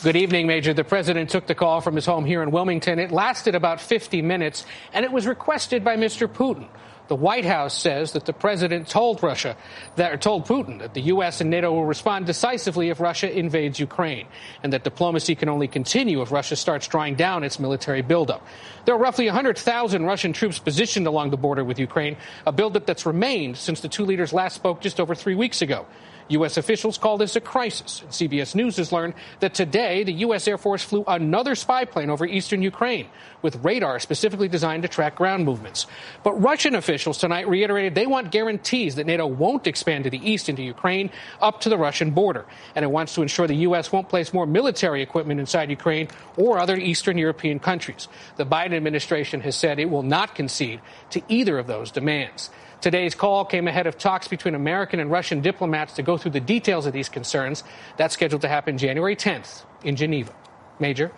Good 0.02 0.16
evening, 0.16 0.48
Major. 0.48 0.74
The 0.74 0.82
president 0.82 1.30
took 1.30 1.46
the 1.46 1.54
call 1.54 1.80
from 1.80 1.94
his 1.94 2.04
home 2.04 2.24
here 2.24 2.42
in 2.42 2.50
Wilmington. 2.50 2.98
It 2.98 3.12
lasted 3.12 3.54
about 3.54 3.80
50 3.80 4.22
minutes, 4.22 4.66
and 4.92 5.04
it 5.04 5.12
was 5.12 5.24
requested 5.24 5.84
by 5.84 5.96
Mr. 5.96 6.26
Putin. 6.26 6.66
The 7.10 7.16
White 7.16 7.44
House 7.44 7.76
says 7.76 8.12
that 8.12 8.24
the 8.24 8.32
president 8.32 8.86
told 8.86 9.20
Russia 9.20 9.56
that, 9.96 10.22
told 10.22 10.46
Putin 10.46 10.78
that 10.78 10.94
the 10.94 11.00
U.S. 11.14 11.40
and 11.40 11.50
NATO 11.50 11.72
will 11.72 11.84
respond 11.84 12.26
decisively 12.26 12.88
if 12.90 13.00
Russia 13.00 13.28
invades 13.36 13.80
Ukraine, 13.80 14.28
and 14.62 14.72
that 14.72 14.84
diplomacy 14.84 15.34
can 15.34 15.48
only 15.48 15.66
continue 15.66 16.22
if 16.22 16.30
Russia 16.30 16.54
starts 16.54 16.86
drawing 16.86 17.16
down 17.16 17.42
its 17.42 17.58
military 17.58 18.00
buildup. 18.00 18.46
There 18.84 18.94
are 18.94 18.98
roughly 18.98 19.26
100,000 19.26 20.04
Russian 20.04 20.32
troops 20.32 20.60
positioned 20.60 21.08
along 21.08 21.30
the 21.30 21.36
border 21.36 21.64
with 21.64 21.80
Ukraine, 21.80 22.16
a 22.46 22.52
buildup 22.52 22.86
that's 22.86 23.04
remained 23.04 23.56
since 23.56 23.80
the 23.80 23.88
two 23.88 24.04
leaders 24.04 24.32
last 24.32 24.54
spoke 24.54 24.80
just 24.80 25.00
over 25.00 25.16
three 25.16 25.34
weeks 25.34 25.62
ago. 25.62 25.86
U.S. 26.30 26.56
officials 26.56 26.98
call 26.98 27.18
this 27.18 27.36
a 27.36 27.40
crisis. 27.40 28.02
CBS 28.08 28.54
News 28.54 28.76
has 28.76 28.92
learned 28.92 29.14
that 29.40 29.54
today 29.54 30.04
the 30.04 30.12
U.S. 30.24 30.46
Air 30.48 30.58
Force 30.58 30.82
flew 30.82 31.04
another 31.06 31.54
spy 31.54 31.84
plane 31.84 32.10
over 32.10 32.24
eastern 32.26 32.62
Ukraine 32.62 33.08
with 33.42 33.64
radar 33.64 33.98
specifically 33.98 34.48
designed 34.48 34.82
to 34.82 34.88
track 34.88 35.16
ground 35.16 35.44
movements. 35.44 35.86
But 36.22 36.34
Russian 36.34 36.74
officials 36.74 37.18
tonight 37.18 37.48
reiterated 37.48 37.94
they 37.94 38.06
want 38.06 38.30
guarantees 38.30 38.96
that 38.96 39.06
NATO 39.06 39.26
won't 39.26 39.66
expand 39.66 40.04
to 40.04 40.10
the 40.10 40.30
east 40.30 40.48
into 40.48 40.62
Ukraine 40.62 41.10
up 41.40 41.60
to 41.62 41.68
the 41.68 41.78
Russian 41.78 42.10
border. 42.10 42.46
And 42.74 42.84
it 42.84 42.90
wants 42.90 43.14
to 43.14 43.22
ensure 43.22 43.46
the 43.46 43.54
U.S. 43.68 43.92
won't 43.92 44.08
place 44.08 44.32
more 44.32 44.46
military 44.46 45.02
equipment 45.02 45.40
inside 45.40 45.70
Ukraine 45.70 46.08
or 46.36 46.58
other 46.58 46.76
Eastern 46.76 47.18
European 47.18 47.58
countries. 47.58 48.08
The 48.36 48.46
Biden 48.46 48.74
administration 48.74 49.40
has 49.40 49.56
said 49.56 49.78
it 49.78 49.90
will 49.90 50.02
not 50.02 50.34
concede 50.34 50.80
to 51.10 51.22
either 51.28 51.58
of 51.58 51.66
those 51.66 51.90
demands. 51.90 52.50
Today's 52.80 53.14
call 53.14 53.44
came 53.44 53.68
ahead 53.68 53.86
of 53.86 53.98
talks 53.98 54.26
between 54.26 54.54
American 54.54 55.00
and 55.00 55.10
Russian 55.10 55.42
diplomats 55.42 55.94
to 55.94 56.02
go 56.02 56.16
through 56.16 56.30
the 56.30 56.40
details 56.40 56.86
of 56.86 56.94
these 56.94 57.10
concerns. 57.10 57.62
That's 57.98 58.14
scheduled 58.14 58.40
to 58.42 58.48
happen 58.48 58.78
January 58.78 59.16
10th 59.16 59.64
in 59.84 59.96
Geneva. 59.96 60.34
Major? 60.78 61.12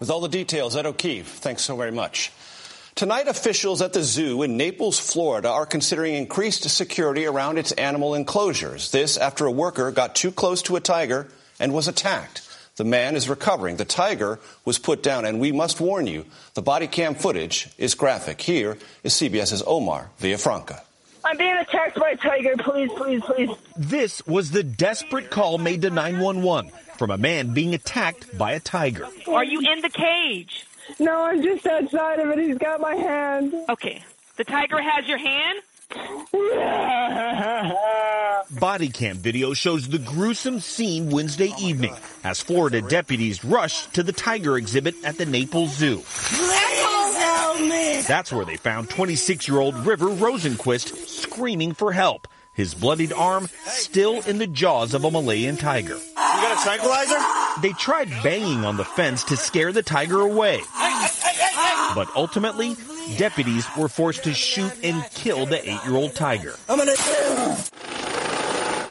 With 0.00 0.10
all 0.10 0.20
the 0.20 0.28
details, 0.28 0.76
Ed 0.76 0.84
O'Keefe, 0.84 1.26
thanks 1.26 1.62
so 1.62 1.76
very 1.76 1.92
much. 1.92 2.30
Tonight, 2.94 3.26
officials 3.26 3.80
at 3.80 3.94
the 3.94 4.02
zoo 4.02 4.42
in 4.42 4.58
Naples, 4.58 4.98
Florida 4.98 5.48
are 5.48 5.64
considering 5.64 6.14
increased 6.14 6.68
security 6.68 7.24
around 7.24 7.56
its 7.56 7.72
animal 7.72 8.14
enclosures. 8.14 8.90
This 8.90 9.16
after 9.16 9.46
a 9.46 9.50
worker 9.50 9.90
got 9.90 10.14
too 10.14 10.30
close 10.30 10.60
to 10.62 10.76
a 10.76 10.80
tiger 10.80 11.28
and 11.58 11.72
was 11.72 11.88
attacked. 11.88 12.42
The 12.76 12.84
man 12.84 13.16
is 13.16 13.28
recovering. 13.28 13.76
The 13.76 13.84
tiger 13.84 14.40
was 14.64 14.78
put 14.78 15.02
down, 15.02 15.24
and 15.24 15.40
we 15.40 15.52
must 15.52 15.80
warn 15.80 16.06
you, 16.06 16.26
the 16.54 16.62
body 16.62 16.86
cam 16.86 17.14
footage 17.14 17.68
is 17.78 17.94
graphic. 17.94 18.40
Here 18.42 18.76
is 19.02 19.14
CBS's 19.14 19.62
Omar 19.66 20.10
Villafranca. 20.20 20.82
I'm 21.28 21.36
being 21.36 21.58
attacked 21.58 22.00
by 22.00 22.10
a 22.10 22.16
tiger. 22.16 22.56
Please, 22.56 22.90
please, 22.96 23.20
please. 23.22 23.50
This 23.76 24.26
was 24.26 24.50
the 24.50 24.62
desperate 24.62 25.28
call 25.28 25.58
made 25.58 25.82
to 25.82 25.90
911 25.90 26.72
from 26.96 27.10
a 27.10 27.18
man 27.18 27.52
being 27.52 27.74
attacked 27.74 28.38
by 28.38 28.52
a 28.52 28.60
tiger. 28.60 29.06
Are 29.26 29.44
you 29.44 29.60
in 29.60 29.82
the 29.82 29.90
cage? 29.90 30.64
No, 30.98 31.24
I'm 31.24 31.42
just 31.42 31.66
outside 31.66 32.18
of 32.18 32.30
it. 32.30 32.38
He's 32.38 32.56
got 32.56 32.80
my 32.80 32.94
hand. 32.94 33.54
Okay. 33.68 34.02
The 34.36 34.44
tiger 34.44 34.80
has 34.80 35.06
your 35.06 35.18
hand? 35.18 35.58
Body 38.60 38.88
cam 38.90 39.16
video 39.16 39.54
shows 39.54 39.88
the 39.88 39.98
gruesome 39.98 40.60
scene 40.60 41.08
Wednesday 41.10 41.50
oh 41.56 41.66
evening 41.66 41.94
as 42.24 42.40
Florida 42.42 42.82
deputies 42.82 43.42
rush 43.44 43.86
to 43.88 44.02
the 44.02 44.12
tiger 44.12 44.58
exhibit 44.58 44.94
at 45.04 45.16
the 45.16 45.24
Naples 45.24 45.74
Zoo. 45.74 46.02
That's 48.06 48.30
where 48.32 48.44
they 48.44 48.56
found 48.56 48.90
26 48.90 49.48
year 49.48 49.60
old 49.60 49.74
River 49.86 50.08
Rosenquist 50.08 51.08
screaming 51.08 51.72
for 51.72 51.92
help, 51.92 52.28
his 52.52 52.74
bloodied 52.74 53.12
arm 53.14 53.48
still 53.66 54.20
in 54.22 54.36
the 54.38 54.46
jaws 54.46 54.92
of 54.92 55.04
a 55.04 55.10
Malayan 55.10 55.56
tiger. 55.56 55.96
You 55.96 56.14
got 56.14 56.60
a 56.60 56.64
tranquilizer? 56.64 57.18
They 57.62 57.72
tried 57.72 58.10
banging 58.22 58.64
on 58.64 58.76
the 58.76 58.84
fence 58.84 59.24
to 59.24 59.36
scare 59.36 59.72
the 59.72 59.82
tiger 59.82 60.20
away. 60.20 60.60
But 61.94 62.08
ultimately, 62.14 62.76
deputies 63.16 63.66
were 63.76 63.88
forced 63.88 64.24
to 64.24 64.34
shoot 64.34 64.72
and 64.82 65.02
kill 65.12 65.46
the 65.46 65.60
eight 65.68 65.84
year 65.84 65.96
old 65.96 66.14
tiger. 66.14 66.54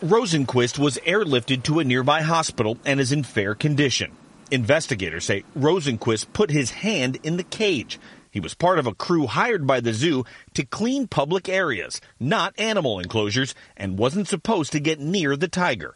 Rosenquist 0.01 0.77
was 0.77 0.97
airlifted 1.05 1.63
to 1.63 1.79
a 1.79 1.83
nearby 1.83 2.21
hospital 2.21 2.77
and 2.85 2.99
is 2.99 3.11
in 3.11 3.23
fair 3.23 3.55
condition. 3.55 4.11
Investigators 4.51 5.25
say 5.25 5.43
Rosenquist 5.57 6.31
put 6.33 6.51
his 6.51 6.71
hand 6.71 7.17
in 7.23 7.37
the 7.37 7.43
cage. 7.43 7.99
He 8.29 8.39
was 8.39 8.53
part 8.53 8.77
of 8.77 8.85
a 8.85 8.93
crew 8.93 9.25
hired 9.25 9.65
by 9.65 9.79
the 9.79 9.93
zoo 9.93 10.23
to 10.53 10.63
clean 10.63 11.07
public 11.07 11.49
areas, 11.49 11.99
not 12.19 12.53
animal 12.59 12.99
enclosures, 12.99 13.55
and 13.75 13.97
wasn't 13.97 14.27
supposed 14.27 14.71
to 14.73 14.79
get 14.79 14.99
near 14.99 15.35
the 15.35 15.47
tiger. 15.47 15.95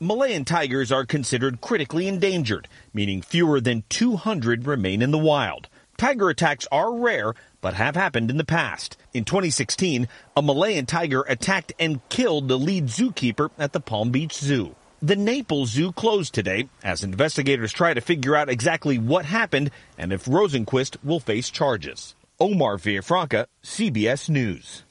Malayan 0.00 0.44
tigers 0.44 0.90
are 0.90 1.06
considered 1.06 1.60
critically 1.60 2.08
endangered, 2.08 2.66
meaning 2.92 3.22
fewer 3.22 3.60
than 3.60 3.84
200 3.88 4.66
remain 4.66 5.00
in 5.00 5.12
the 5.12 5.18
wild. 5.18 5.68
Tiger 6.00 6.30
attacks 6.30 6.66
are 6.72 6.94
rare, 6.94 7.34
but 7.60 7.74
have 7.74 7.94
happened 7.94 8.30
in 8.30 8.38
the 8.38 8.44
past. 8.44 8.96
In 9.12 9.26
2016, 9.26 10.08
a 10.34 10.40
Malayan 10.40 10.86
tiger 10.86 11.26
attacked 11.28 11.74
and 11.78 12.00
killed 12.08 12.48
the 12.48 12.58
lead 12.58 12.86
zookeeper 12.86 13.50
at 13.58 13.74
the 13.74 13.80
Palm 13.80 14.10
Beach 14.10 14.32
Zoo. 14.32 14.74
The 15.02 15.14
Naples 15.14 15.72
Zoo 15.72 15.92
closed 15.92 16.32
today 16.32 16.70
as 16.82 17.04
investigators 17.04 17.70
try 17.70 17.92
to 17.92 18.00
figure 18.00 18.34
out 18.34 18.48
exactly 18.48 18.96
what 18.96 19.26
happened 19.26 19.72
and 19.98 20.10
if 20.10 20.24
Rosenquist 20.24 20.96
will 21.04 21.20
face 21.20 21.50
charges. 21.50 22.14
Omar 22.40 22.78
Villafranca, 22.78 23.44
CBS 23.62 24.30
News. 24.30 24.84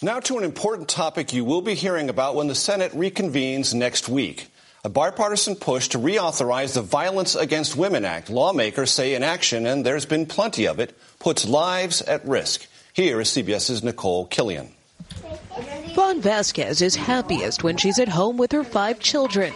Now 0.00 0.20
to 0.20 0.38
an 0.38 0.44
important 0.44 0.86
topic 0.88 1.32
you 1.32 1.44
will 1.44 1.60
be 1.60 1.74
hearing 1.74 2.08
about 2.08 2.36
when 2.36 2.46
the 2.46 2.54
Senate 2.54 2.92
reconvenes 2.92 3.74
next 3.74 4.08
week. 4.08 4.46
A 4.86 4.90
bipartisan 4.90 5.56
push 5.56 5.88
to 5.88 5.98
reauthorize 5.98 6.74
the 6.74 6.82
Violence 6.82 7.34
Against 7.34 7.74
Women 7.74 8.04
Act. 8.04 8.28
Lawmakers 8.28 8.90
say 8.90 9.14
inaction, 9.14 9.64
and 9.64 9.86
there's 9.86 10.04
been 10.04 10.26
plenty 10.26 10.66
of 10.66 10.78
it, 10.78 10.94
puts 11.18 11.48
lives 11.48 12.02
at 12.02 12.22
risk. 12.26 12.66
Here 12.92 13.18
is 13.18 13.30
CBS's 13.30 13.82
Nicole 13.82 14.26
Killion. 14.28 14.72
Vaughn 15.94 16.20
Vasquez 16.20 16.82
is 16.82 16.96
happiest 16.96 17.64
when 17.64 17.78
she's 17.78 17.98
at 17.98 18.08
home 18.08 18.36
with 18.36 18.52
her 18.52 18.62
five 18.62 19.00
children 19.00 19.54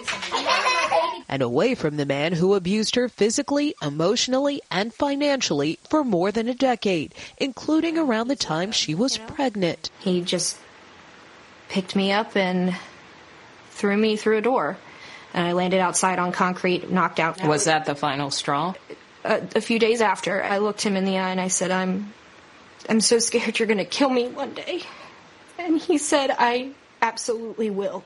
and 1.29 1.43
away 1.43 1.75
from 1.75 1.99
the 1.99 2.07
man 2.07 2.33
who 2.33 2.55
abused 2.55 2.95
her 2.95 3.11
physically, 3.11 3.75
emotionally, 3.83 4.63
and 4.71 4.95
financially 4.95 5.79
for 5.91 6.05
more 6.05 6.33
than 6.33 6.49
a 6.49 6.55
decade, 6.55 7.15
including 7.37 7.99
around 7.99 8.29
the 8.29 8.37
time 8.37 8.73
she 8.73 8.95
was 8.95 9.19
pregnant. 9.19 9.91
He 9.99 10.23
just 10.23 10.57
picked 11.69 11.95
me 11.95 12.13
up 12.13 12.35
and 12.35 12.75
threw 13.73 13.99
me 13.99 14.17
through 14.17 14.39
a 14.39 14.43
door. 14.43 14.79
And 15.35 15.47
I 15.47 15.53
landed 15.53 15.81
outside 15.81 16.19
on 16.19 16.33
concrete, 16.33 16.91
knocked 16.91 17.21
out. 17.21 17.43
Was 17.45 17.65
that 17.65 17.85
the 17.85 17.95
final 17.95 18.31
straw? 18.31 18.75
A, 19.25 19.43
a 19.57 19.61
few 19.61 19.79
days 19.79 20.01
after, 20.01 20.43
I 20.43 20.59
looked 20.59 20.83
him 20.83 20.97
in 20.97 21.05
the 21.05 21.19
eye 21.19 21.31
and 21.31 21.41
I 21.41 21.49
said, 21.49 21.71
I'm, 21.71 22.13
I'm 22.89 23.01
so 23.01 23.19
scared 23.19 23.59
you're 23.59 23.69
going 23.69 23.79
to 23.79 23.85
kill 23.85 24.11
me 24.11 24.29
one 24.29 24.55
day. 24.55 24.83
And 25.59 25.81
he 25.81 25.99
said, 25.99 26.31
I 26.39 26.73
absolutely 27.03 27.71
will. 27.71 28.05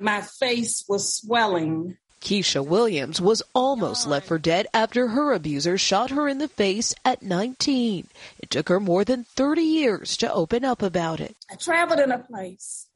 My 0.00 0.22
face 0.22 0.84
was 0.88 1.14
swelling. 1.14 1.96
Keisha 2.20 2.66
Williams 2.66 3.20
was 3.20 3.42
almost 3.54 4.06
left 4.06 4.26
for 4.26 4.38
dead 4.38 4.66
after 4.74 5.08
her 5.08 5.32
abuser 5.32 5.78
shot 5.78 6.10
her 6.10 6.28
in 6.28 6.38
the 6.38 6.48
face 6.48 6.94
at 7.04 7.22
19. 7.22 8.08
It 8.40 8.50
took 8.50 8.68
her 8.68 8.80
more 8.80 9.04
than 9.04 9.24
30 9.24 9.62
years 9.62 10.16
to 10.18 10.32
open 10.32 10.64
up 10.64 10.82
about 10.82 11.20
it. 11.20 11.36
I 11.50 11.54
traveled 11.54 12.00
in 12.00 12.10
a 12.10 12.18
place 12.18 12.87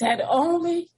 that 0.00 0.20
only 0.28 0.88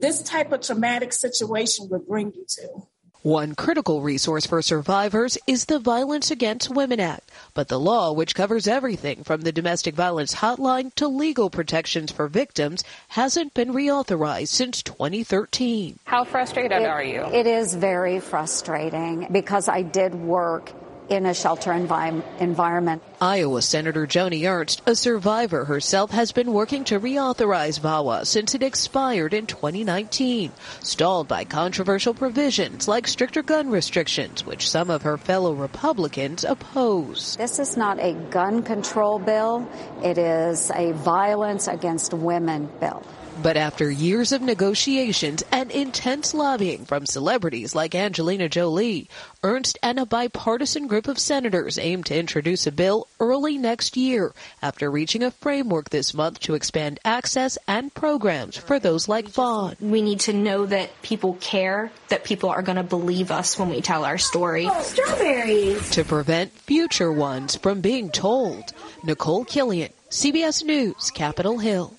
this 0.00 0.22
type 0.22 0.52
of 0.52 0.60
traumatic 0.60 1.12
situation 1.12 1.88
would 1.90 2.06
bring 2.06 2.32
you 2.34 2.44
to. 2.48 2.86
One 3.22 3.54
critical 3.54 4.02
resource 4.02 4.44
for 4.44 4.60
survivors 4.60 5.38
is 5.46 5.64
the 5.64 5.78
Violence 5.78 6.30
Against 6.30 6.68
Women 6.68 7.00
Act, 7.00 7.30
but 7.54 7.68
the 7.68 7.80
law, 7.80 8.12
which 8.12 8.34
covers 8.34 8.68
everything 8.68 9.24
from 9.24 9.40
the 9.40 9.50
domestic 9.50 9.94
violence 9.94 10.34
hotline 10.34 10.94
to 10.96 11.08
legal 11.08 11.48
protections 11.48 12.12
for 12.12 12.28
victims, 12.28 12.84
hasn't 13.08 13.54
been 13.54 13.72
reauthorized 13.72 14.48
since 14.48 14.82
2013. 14.82 16.00
How 16.04 16.24
frustrated 16.24 16.82
it, 16.82 16.86
are 16.86 17.02
you? 17.02 17.22
It 17.32 17.46
is 17.46 17.74
very 17.74 18.20
frustrating 18.20 19.26
because 19.32 19.68
I 19.70 19.80
did 19.80 20.14
work 20.14 20.70
in 21.08 21.26
a 21.26 21.34
shelter 21.34 21.70
envi- 21.70 22.22
environment. 22.40 23.02
Iowa 23.20 23.62
Senator 23.62 24.06
Joni 24.06 24.48
Ernst, 24.48 24.82
a 24.86 24.94
survivor 24.94 25.64
herself, 25.64 26.10
has 26.10 26.32
been 26.32 26.52
working 26.52 26.84
to 26.84 27.00
reauthorize 27.00 27.80
VAWA 27.80 28.26
since 28.26 28.54
it 28.54 28.62
expired 28.62 29.34
in 29.34 29.46
2019, 29.46 30.52
stalled 30.80 31.28
by 31.28 31.44
controversial 31.44 32.14
provisions 32.14 32.88
like 32.88 33.06
stricter 33.06 33.42
gun 33.42 33.70
restrictions, 33.70 34.44
which 34.44 34.68
some 34.68 34.90
of 34.90 35.02
her 35.02 35.16
fellow 35.16 35.52
Republicans 35.52 36.44
oppose. 36.44 37.36
This 37.36 37.58
is 37.58 37.76
not 37.76 37.98
a 37.98 38.14
gun 38.30 38.62
control 38.62 39.18
bill. 39.18 39.68
It 40.02 40.18
is 40.18 40.70
a 40.74 40.92
violence 40.92 41.68
against 41.68 42.12
women 42.12 42.68
bill. 42.80 43.02
But 43.42 43.56
after 43.56 43.90
years 43.90 44.30
of 44.32 44.42
negotiations 44.42 45.42
and 45.50 45.70
intense 45.70 46.34
lobbying 46.34 46.84
from 46.84 47.04
celebrities 47.04 47.74
like 47.74 47.94
Angelina 47.94 48.48
Jolie, 48.48 49.08
Ernst 49.42 49.76
and 49.82 49.98
a 49.98 50.06
bipartisan 50.06 50.86
group 50.86 51.08
of 51.08 51.18
senators 51.18 51.76
aim 51.76 52.04
to 52.04 52.16
introduce 52.16 52.66
a 52.66 52.72
bill 52.72 53.08
early 53.18 53.58
next 53.58 53.96
year 53.96 54.32
after 54.62 54.90
reaching 54.90 55.22
a 55.22 55.32
framework 55.32 55.90
this 55.90 56.14
month 56.14 56.40
to 56.40 56.54
expand 56.54 57.00
access 57.04 57.58
and 57.66 57.92
programs 57.92 58.56
for 58.56 58.78
those 58.78 59.08
like 59.08 59.28
Vaughn. 59.28 59.76
We 59.80 60.00
need 60.00 60.20
to 60.20 60.32
know 60.32 60.66
that 60.66 60.90
people 61.02 61.34
care, 61.40 61.90
that 62.08 62.24
people 62.24 62.50
are 62.50 62.62
going 62.62 62.76
to 62.76 62.82
believe 62.84 63.30
us 63.32 63.58
when 63.58 63.68
we 63.68 63.80
tell 63.80 64.04
our 64.04 64.18
story. 64.18 64.68
Oh, 64.70 64.82
strawberries! 64.82 65.90
To 65.90 66.04
prevent 66.04 66.52
future 66.52 67.12
ones 67.12 67.56
from 67.56 67.80
being 67.80 68.10
told. 68.10 68.72
Nicole 69.02 69.44
Killion, 69.44 69.90
CBS 70.08 70.64
News, 70.64 71.10
Capitol 71.10 71.58
Hill. 71.58 71.94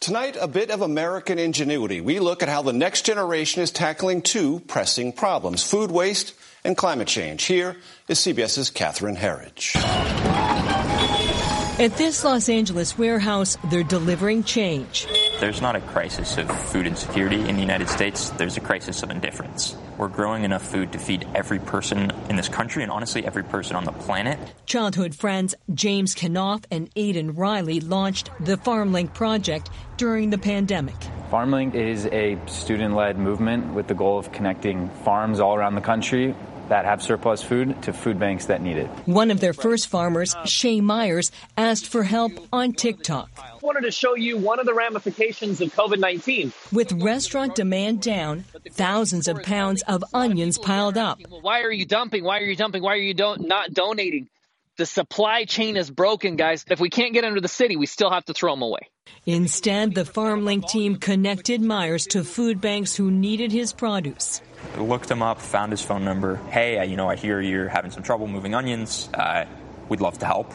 Tonight, 0.00 0.38
a 0.40 0.48
bit 0.48 0.70
of 0.70 0.80
American 0.80 1.38
ingenuity. 1.38 2.00
We 2.00 2.20
look 2.20 2.42
at 2.42 2.48
how 2.48 2.62
the 2.62 2.72
next 2.72 3.04
generation 3.04 3.60
is 3.60 3.70
tackling 3.70 4.22
two 4.22 4.60
pressing 4.60 5.12
problems 5.12 5.62
food 5.62 5.90
waste 5.90 6.32
and 6.64 6.74
climate 6.74 7.06
change. 7.06 7.44
Here 7.44 7.76
is 8.08 8.18
CBS's 8.18 8.70
Catherine 8.70 9.16
Herridge. 9.16 9.76
At 11.78 11.98
this 11.98 12.24
Los 12.24 12.48
Angeles 12.48 12.96
warehouse, 12.96 13.58
they're 13.70 13.82
delivering 13.82 14.42
change. 14.42 15.06
There's 15.40 15.62
not 15.62 15.74
a 15.74 15.80
crisis 15.80 16.36
of 16.36 16.50
food 16.68 16.86
insecurity 16.86 17.48
in 17.48 17.54
the 17.54 17.62
United 17.62 17.88
States, 17.88 18.28
there's 18.28 18.58
a 18.58 18.60
crisis 18.60 19.02
of 19.02 19.10
indifference. 19.10 19.74
We're 19.96 20.08
growing 20.08 20.44
enough 20.44 20.62
food 20.62 20.92
to 20.92 20.98
feed 20.98 21.26
every 21.34 21.58
person 21.58 22.12
in 22.28 22.36
this 22.36 22.50
country 22.50 22.82
and 22.82 22.92
honestly 22.92 23.24
every 23.24 23.44
person 23.44 23.74
on 23.74 23.84
the 23.84 23.92
planet. 23.92 24.38
Childhood 24.66 25.14
friends 25.14 25.54
James 25.72 26.14
Kanoff 26.14 26.64
and 26.70 26.94
Aiden 26.94 27.38
Riley 27.38 27.80
launched 27.80 28.28
the 28.38 28.58
FarmLink 28.58 29.14
project 29.14 29.70
during 29.96 30.28
the 30.28 30.36
pandemic. 30.36 30.96
FarmLink 31.30 31.74
is 31.74 32.04
a 32.06 32.38
student 32.46 32.94
led 32.94 33.18
movement 33.18 33.72
with 33.72 33.86
the 33.86 33.94
goal 33.94 34.18
of 34.18 34.32
connecting 34.32 34.90
farms 35.04 35.40
all 35.40 35.54
around 35.54 35.74
the 35.74 35.80
country 35.80 36.34
that 36.70 36.84
have 36.84 37.02
surplus 37.02 37.42
food 37.42 37.82
to 37.82 37.92
food 37.92 38.18
banks 38.18 38.46
that 38.46 38.62
need 38.62 38.76
it. 38.76 38.86
One 39.04 39.30
of 39.30 39.40
their 39.40 39.52
first 39.52 39.88
farmers, 39.88 40.34
Shay 40.44 40.80
Myers, 40.80 41.30
asked 41.56 41.88
for 41.88 42.04
help 42.04 42.32
on 42.52 42.72
TikTok. 42.72 43.28
I 43.36 43.58
wanted 43.60 43.82
to 43.82 43.90
show 43.90 44.14
you 44.14 44.38
one 44.38 44.60
of 44.60 44.66
the 44.66 44.74
ramifications 44.74 45.60
of 45.60 45.74
COVID 45.74 45.98
19. 45.98 46.52
With 46.72 46.92
restaurant 47.02 47.56
demand 47.56 48.00
down, 48.02 48.44
thousands 48.70 49.26
of 49.26 49.42
pounds 49.42 49.82
of 49.82 50.04
onions 50.14 50.58
piled 50.58 50.96
up. 50.96 51.20
Why 51.42 51.62
are 51.62 51.72
you 51.72 51.84
dumping? 51.84 52.24
Why 52.24 52.38
are 52.38 52.44
you 52.44 52.56
dumping? 52.56 52.82
Why 52.82 52.94
are 52.94 52.96
you 52.96 53.14
don't, 53.14 53.48
not 53.48 53.74
donating? 53.74 54.28
The 54.80 54.86
supply 54.86 55.44
chain 55.44 55.76
is 55.76 55.90
broken, 55.90 56.36
guys. 56.36 56.64
If 56.70 56.80
we 56.80 56.88
can't 56.88 57.12
get 57.12 57.22
under 57.22 57.42
the 57.42 57.48
city, 57.48 57.76
we 57.76 57.84
still 57.84 58.10
have 58.10 58.24
to 58.24 58.32
throw 58.32 58.54
them 58.54 58.62
away. 58.62 58.88
Instead, 59.26 59.94
the 59.94 60.04
FarmLink 60.04 60.70
team 60.70 60.96
connected 60.96 61.60
Myers 61.60 62.06
to 62.06 62.24
food 62.24 62.62
banks 62.62 62.96
who 62.96 63.10
needed 63.10 63.52
his 63.52 63.74
produce. 63.74 64.40
Looked 64.78 65.10
him 65.10 65.20
up, 65.20 65.38
found 65.38 65.72
his 65.72 65.82
phone 65.82 66.02
number. 66.02 66.36
Hey, 66.48 66.82
you 66.86 66.96
know, 66.96 67.10
I 67.10 67.16
hear 67.16 67.42
you're 67.42 67.68
having 67.68 67.90
some 67.90 68.02
trouble 68.02 68.26
moving 68.26 68.54
onions. 68.54 69.10
Uh, 69.12 69.44
we'd 69.90 70.00
love 70.00 70.16
to 70.20 70.24
help. 70.24 70.50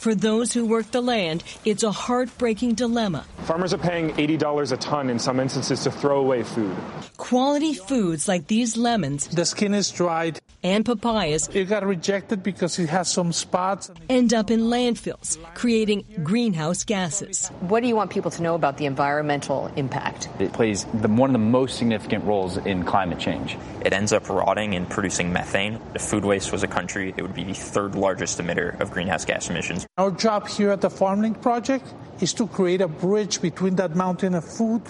For 0.00 0.14
those 0.16 0.52
who 0.52 0.66
work 0.66 0.90
the 0.90 1.02
land, 1.02 1.44
it's 1.64 1.82
a 1.82 1.92
heartbreaking 1.92 2.74
dilemma. 2.74 3.24
Farmers 3.44 3.74
are 3.74 3.78
paying 3.78 4.10
$80 4.14 4.72
a 4.72 4.76
ton 4.78 5.10
in 5.10 5.18
some 5.18 5.38
instances 5.38 5.82
to 5.82 5.90
throw 5.90 6.18
away 6.18 6.42
food. 6.42 6.74
Quality 7.18 7.74
foods 7.74 8.26
like 8.26 8.46
these 8.46 8.76
lemons, 8.76 9.28
the 9.28 9.44
skin 9.44 9.74
is 9.74 9.90
dried, 9.90 10.39
and 10.62 10.84
papayas, 10.84 11.48
it 11.54 11.68
got 11.68 11.84
rejected 11.84 12.42
because 12.42 12.78
it 12.78 12.88
has 12.88 13.10
some 13.10 13.32
spots, 13.32 13.90
end 14.08 14.34
up 14.34 14.50
in 14.50 14.60
landfills, 14.60 15.38
creating 15.54 16.04
greenhouse 16.22 16.84
gases. 16.84 17.48
What 17.60 17.80
do 17.80 17.88
you 17.88 17.96
want 17.96 18.10
people 18.10 18.30
to 18.32 18.42
know 18.42 18.54
about 18.54 18.76
the 18.76 18.86
environmental 18.86 19.70
impact? 19.76 20.28
It 20.38 20.52
plays 20.52 20.84
the, 20.94 21.08
one 21.08 21.30
of 21.30 21.32
the 21.32 21.38
most 21.38 21.78
significant 21.78 22.24
roles 22.24 22.56
in 22.58 22.84
climate 22.84 23.18
change. 23.18 23.56
It 23.84 23.92
ends 23.92 24.12
up 24.12 24.28
rotting 24.28 24.74
and 24.74 24.88
producing 24.88 25.32
methane. 25.32 25.80
If 25.94 26.02
food 26.02 26.24
waste 26.24 26.52
was 26.52 26.62
a 26.62 26.68
country, 26.68 27.14
it 27.16 27.22
would 27.22 27.34
be 27.34 27.44
the 27.44 27.54
third 27.54 27.94
largest 27.94 28.38
emitter 28.38 28.78
of 28.80 28.90
greenhouse 28.90 29.24
gas 29.24 29.48
emissions. 29.48 29.86
Our 29.98 30.10
job 30.10 30.48
here 30.48 30.70
at 30.70 30.80
the 30.80 30.90
FarmLink 30.90 31.40
Project 31.42 31.86
is 32.20 32.34
to 32.34 32.46
create 32.46 32.80
a 32.80 32.88
bridge 32.88 33.40
between 33.40 33.76
that 33.76 33.96
mountain 33.96 34.34
of 34.34 34.44
food 34.44 34.82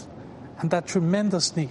and 0.61 0.71
that 0.71 0.87
tremendous 0.87 1.57
need. 1.57 1.71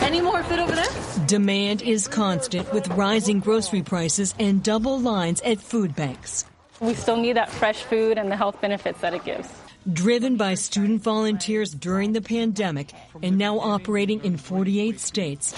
Any 0.00 0.20
more 0.20 0.42
food 0.44 0.58
over 0.58 0.72
there? 0.74 1.01
Demand 1.26 1.82
is 1.82 2.08
constant 2.08 2.72
with 2.72 2.88
rising 2.88 3.38
grocery 3.40 3.82
prices 3.82 4.34
and 4.38 4.62
double 4.62 4.98
lines 4.98 5.40
at 5.42 5.60
food 5.60 5.94
banks. 5.94 6.44
We 6.80 6.94
still 6.94 7.16
need 7.16 7.36
that 7.36 7.50
fresh 7.50 7.82
food 7.82 8.18
and 8.18 8.30
the 8.30 8.36
health 8.36 8.60
benefits 8.60 9.00
that 9.02 9.14
it 9.14 9.24
gives. 9.24 9.48
Driven 9.92 10.36
by 10.36 10.54
student 10.54 11.02
volunteers 11.02 11.72
during 11.74 12.12
the 12.12 12.22
pandemic 12.22 12.92
and 13.22 13.38
now 13.38 13.60
operating 13.60 14.24
in 14.24 14.36
48 14.36 14.98
states, 14.98 15.52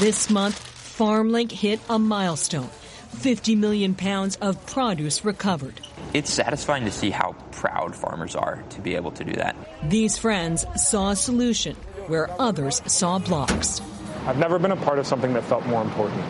this 0.00 0.28
month, 0.28 0.58
FarmLink 0.98 1.52
hit 1.52 1.80
a 1.88 1.98
milestone 1.98 2.70
50 3.10 3.54
million 3.56 3.94
pounds 3.94 4.36
of 4.36 4.64
produce 4.66 5.24
recovered. 5.24 5.80
It's 6.14 6.32
satisfying 6.32 6.84
to 6.84 6.92
see 6.92 7.10
how 7.10 7.34
proud 7.52 7.94
farmers 7.94 8.36
are 8.36 8.62
to 8.70 8.80
be 8.80 8.96
able 8.96 9.12
to 9.12 9.24
do 9.24 9.32
that. 9.32 9.56
These 9.88 10.18
friends 10.18 10.64
saw 10.76 11.10
a 11.10 11.16
solution 11.16 11.76
where 12.06 12.30
others 12.40 12.82
saw 12.86 13.18
blocks. 13.18 13.80
I've 14.26 14.38
never 14.38 14.58
been 14.58 14.72
a 14.72 14.76
part 14.76 14.98
of 14.98 15.06
something 15.06 15.32
that 15.34 15.44
felt 15.44 15.66
more 15.66 15.82
important. 15.82 16.22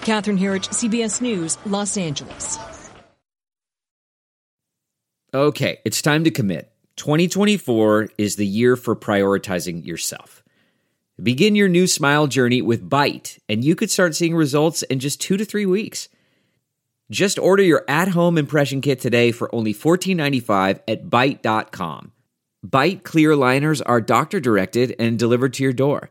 Catherine 0.00 0.38
Herridge, 0.38 0.68
CBS 0.68 1.20
News, 1.20 1.58
Los 1.66 1.96
Angeles. 1.96 2.58
Okay, 5.34 5.78
it's 5.84 6.00
time 6.00 6.24
to 6.24 6.30
commit. 6.30 6.72
2024 6.96 8.08
is 8.16 8.36
the 8.36 8.46
year 8.46 8.76
for 8.76 8.96
prioritizing 8.96 9.84
yourself. 9.84 10.42
Begin 11.22 11.54
your 11.54 11.68
new 11.68 11.86
smile 11.86 12.26
journey 12.26 12.62
with 12.62 12.88
Byte, 12.88 13.38
and 13.48 13.64
you 13.64 13.74
could 13.74 13.90
start 13.90 14.14
seeing 14.14 14.34
results 14.34 14.82
in 14.84 14.98
just 14.98 15.20
two 15.20 15.36
to 15.36 15.44
three 15.44 15.66
weeks. 15.66 16.08
Just 17.10 17.38
order 17.38 17.62
your 17.62 17.84
at 17.88 18.08
home 18.08 18.38
impression 18.38 18.80
kit 18.80 19.00
today 19.00 19.32
for 19.32 19.54
only 19.54 19.74
$14.95 19.74 20.80
at 20.86 21.06
Byte.com. 21.06 22.12
Byte 22.66 23.02
clear 23.02 23.36
liners 23.36 23.80
are 23.82 24.00
doctor 24.00 24.40
directed 24.40 24.94
and 24.98 25.18
delivered 25.18 25.54
to 25.54 25.62
your 25.62 25.72
door. 25.72 26.10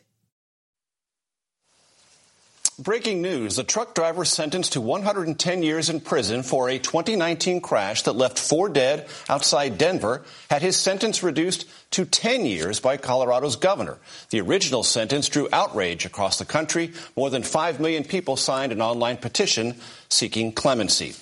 Breaking 2.81 3.21
news. 3.21 3.59
A 3.59 3.63
truck 3.63 3.93
driver 3.93 4.25
sentenced 4.25 4.73
to 4.73 4.81
110 4.81 5.61
years 5.61 5.91
in 5.91 5.99
prison 5.99 6.41
for 6.41 6.67
a 6.67 6.79
2019 6.79 7.61
crash 7.61 8.01
that 8.03 8.13
left 8.13 8.39
four 8.39 8.69
dead 8.69 9.07
outside 9.29 9.77
Denver 9.77 10.23
had 10.49 10.63
his 10.63 10.77
sentence 10.77 11.21
reduced 11.21 11.69
to 11.91 12.05
10 12.05 12.43
years 12.43 12.79
by 12.79 12.97
Colorado's 12.97 13.55
governor. 13.55 13.99
The 14.31 14.41
original 14.41 14.81
sentence 14.81 15.29
drew 15.29 15.47
outrage 15.53 16.05
across 16.05 16.39
the 16.39 16.45
country. 16.45 16.93
More 17.15 17.29
than 17.29 17.43
5 17.43 17.79
million 17.79 18.03
people 18.03 18.35
signed 18.35 18.71
an 18.71 18.81
online 18.81 19.17
petition 19.17 19.75
seeking 20.09 20.51
clemency. 20.51 21.13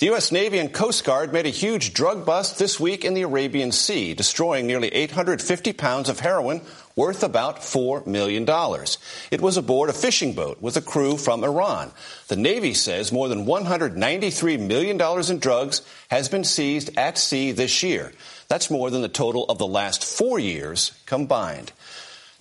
The 0.00 0.06
U.S. 0.06 0.30
Navy 0.30 0.58
and 0.58 0.72
Coast 0.72 1.04
Guard 1.04 1.32
made 1.32 1.46
a 1.46 1.50
huge 1.50 1.94
drug 1.94 2.26
bust 2.26 2.58
this 2.58 2.78
week 2.78 3.04
in 3.04 3.14
the 3.14 3.22
Arabian 3.22 3.72
Sea, 3.72 4.12
destroying 4.12 4.66
nearly 4.66 4.88
850 4.88 5.72
pounds 5.72 6.08
of 6.08 6.20
heroin 6.20 6.62
worth 6.96 7.22
about 7.22 7.58
$4 7.60 8.06
million. 8.06 8.46
It 9.30 9.40
was 9.40 9.56
aboard 9.56 9.90
a 9.90 9.92
fishing 9.92 10.32
boat 10.32 10.62
with 10.62 10.76
a 10.76 10.82
crew 10.82 11.16
from 11.16 11.42
Iran. 11.42 11.90
The 12.28 12.36
Navy 12.36 12.74
says 12.74 13.12
more 13.12 13.28
than 13.28 13.46
$193 13.46 14.66
million 14.66 15.30
in 15.30 15.38
drugs 15.38 15.82
has 16.08 16.28
been 16.28 16.44
seized 16.44 16.96
at 16.96 17.18
sea 17.18 17.52
this 17.52 17.82
year. 17.82 18.12
That's 18.48 18.70
more 18.70 18.90
than 18.90 19.02
the 19.02 19.08
total 19.08 19.44
of 19.46 19.58
the 19.58 19.66
last 19.66 20.04
four 20.04 20.38
years 20.38 20.92
combined. 21.06 21.72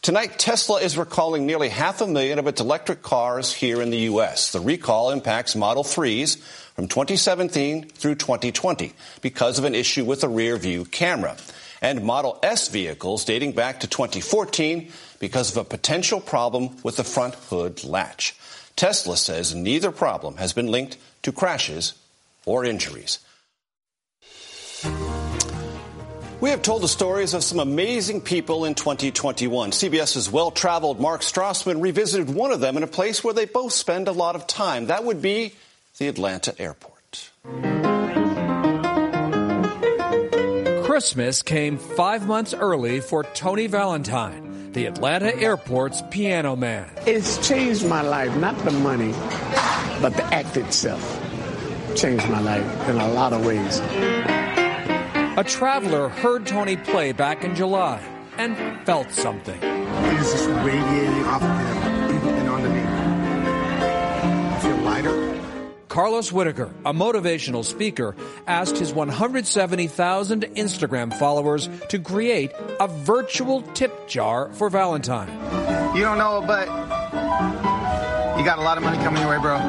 Tonight, 0.04 0.38
Tesla 0.38 0.82
is 0.82 0.98
recalling 0.98 1.46
nearly 1.46 1.70
half 1.70 2.02
a 2.02 2.08
million 2.08 2.38
of 2.38 2.46
its 2.46 2.60
electric 2.60 3.02
cars 3.02 3.54
here 3.54 3.82
in 3.82 3.90
the 3.90 4.00
U.S. 4.00 4.52
The 4.52 4.60
recall 4.60 5.12
impacts 5.12 5.56
Model 5.56 5.86
3s 5.86 6.40
from 6.76 6.90
2017 6.90 7.88
through 7.88 8.16
2020 8.16 8.92
because 9.22 9.60
of 9.60 9.64
an 9.64 9.76
issue 9.76 10.04
with 10.04 10.20
the 10.20 10.28
rear 10.28 10.58
view 10.58 10.84
camera. 10.84 11.38
And 11.84 12.06
Model 12.06 12.40
S 12.42 12.70
vehicles 12.70 13.26
dating 13.26 13.52
back 13.52 13.82
to 13.82 13.88
2014 13.88 14.90
because 15.20 15.52
of 15.52 15.58
a 15.58 15.66
potential 15.66 16.22
problem 16.22 16.78
with 16.82 16.96
the 16.96 17.04
front 17.04 17.36
hood 17.36 17.84
latch. 17.84 18.36
Tesla 18.78 19.18
says 19.18 19.54
neither 19.54 19.92
problem 19.92 20.38
has 20.38 20.54
been 20.54 20.68
linked 20.68 20.98
to 21.24 21.34
crashes 21.34 21.94
or 22.46 22.64
injuries. 22.64 23.20
We 26.40 26.50
have 26.50 26.62
told 26.62 26.84
the 26.84 26.88
stories 26.88 27.34
of 27.34 27.44
some 27.44 27.60
amazing 27.60 28.22
people 28.22 28.66
in 28.66 28.76
2021. 28.76 29.72
CBS's 29.72 30.32
well 30.32 30.52
traveled 30.52 31.00
Mark 31.00 31.22
Strassmann 31.22 31.82
revisited 31.82 32.30
one 32.30 32.52
of 32.52 32.62
them 32.62 32.76
in 32.78 32.84
a 32.84 32.88
place 32.88 33.24
where 33.24 33.34
they 33.34 33.46
both 33.46 33.74
spend 33.74 34.08
a 34.08 34.12
lot 34.14 34.36
of 34.36 34.48
time. 34.48 34.88
That 34.88 35.04
would 35.04 35.22
be 35.22 35.54
the 36.00 36.08
Atlanta 36.08 36.54
airport. 36.60 37.32
Christmas 40.94 41.42
came 41.42 41.80
five 41.80 42.28
months 42.28 42.54
early 42.54 43.00
for 43.00 43.24
Tony 43.34 43.66
Valentine, 43.66 44.72
the 44.74 44.86
Atlanta 44.86 45.36
airport's 45.36 46.04
piano 46.12 46.56
man. 46.56 46.88
It's 47.08 47.48
changed 47.48 47.84
my 47.88 48.02
life, 48.02 48.38
not 48.38 48.56
the 48.60 48.70
money, 48.70 49.12
but 50.04 50.14
the 50.14 50.24
act 50.26 50.56
itself. 50.56 51.02
Changed 51.96 52.30
my 52.30 52.40
life 52.42 52.90
in 52.90 52.98
a 52.98 53.08
lot 53.08 53.34
of 53.34 53.44
ways. 53.44 53.80
A 55.36 55.44
traveler 55.44 56.10
heard 56.10 56.46
Tony 56.46 56.78
play 56.78 57.12
back 57.12 57.44
in 57.44 57.56
July 57.56 58.00
and 58.38 58.56
felt 58.86 59.10
something. 59.10 59.58
It 59.64 60.20
is 60.20 60.32
just 60.32 60.48
radiating 60.48 61.26
off 61.26 61.42
of 61.42 61.58
him 61.58 61.73
Carlos 65.94 66.32
Whitaker, 66.32 66.72
a 66.86 66.92
motivational 66.92 67.64
speaker, 67.64 68.16
asked 68.48 68.80
his 68.80 68.92
170,000 68.92 70.42
Instagram 70.42 71.14
followers 71.14 71.70
to 71.90 72.00
create 72.00 72.52
a 72.80 72.88
virtual 72.88 73.62
tip 73.62 74.08
jar 74.08 74.52
for 74.54 74.72
Valentine. 74.72 75.30
You 75.96 76.02
don't 76.02 76.18
know, 76.18 76.44
but 76.48 76.66
you 78.40 78.44
got 78.44 78.58
a 78.58 78.64
lot 78.64 78.80
of 78.80 78.84
money 78.84 78.98
coming 79.04 79.22
your 79.22 79.30
way, 79.30 79.40
bro. 79.40 79.60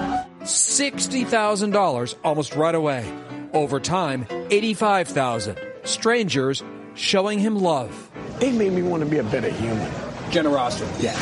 $60,000 0.44 2.14
almost 2.24 2.56
right 2.56 2.74
away. 2.74 3.12
Over 3.52 3.78
time, 3.78 4.26
85,000. 4.50 5.58
Strangers 5.82 6.62
showing 6.94 7.38
him 7.38 7.56
love. 7.56 8.10
It 8.40 8.54
made 8.54 8.72
me 8.72 8.80
want 8.80 9.02
to 9.04 9.08
be 9.10 9.18
a 9.18 9.24
better 9.24 9.50
human. 9.50 9.92
Generosity. 10.30 10.90
Yeah. 11.04 11.14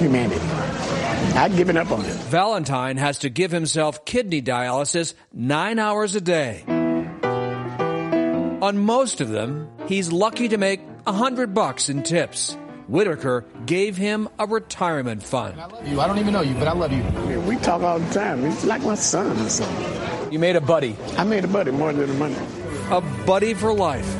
Humanity. 0.00 0.87
I'd 1.34 1.54
given 1.56 1.76
up 1.76 1.90
on 1.90 2.04
it. 2.04 2.12
Valentine 2.12 2.96
has 2.96 3.18
to 3.20 3.28
give 3.30 3.50
himself 3.52 4.04
kidney 4.04 4.42
dialysis 4.42 5.14
nine 5.32 5.78
hours 5.78 6.14
a 6.16 6.20
day. 6.20 6.64
On 8.60 8.76
most 8.78 9.20
of 9.20 9.28
them, 9.28 9.70
he's 9.86 10.10
lucky 10.12 10.48
to 10.48 10.58
make 10.58 10.80
a 11.06 11.12
hundred 11.12 11.54
bucks 11.54 11.88
in 11.88 12.02
tips. 12.02 12.56
Whitaker 12.88 13.44
gave 13.66 13.96
him 13.96 14.28
a 14.38 14.46
retirement 14.46 15.22
fund. 15.22 15.60
I 15.60 15.66
love 15.66 15.86
You, 15.88 16.00
I 16.00 16.06
don't 16.08 16.18
even 16.18 16.32
know 16.32 16.40
you, 16.40 16.54
but 16.54 16.66
I 16.66 16.72
love 16.72 16.92
you. 16.92 17.40
we 17.42 17.56
talk 17.56 17.82
all 17.82 17.98
the 18.00 18.14
time. 18.14 18.42
He's 18.44 18.64
like 18.64 18.82
my 18.82 18.94
son 18.96 19.38
or 19.38 19.48
something. 19.48 20.32
You 20.32 20.38
made 20.38 20.56
a 20.56 20.60
buddy. 20.60 20.96
I 21.16 21.24
made 21.24 21.44
a 21.44 21.48
buddy 21.48 21.70
more 21.70 21.92
than 21.92 22.08
the 22.08 22.14
money. 22.14 22.36
A 22.90 23.00
buddy 23.26 23.54
for 23.54 23.72
life. 23.72 24.10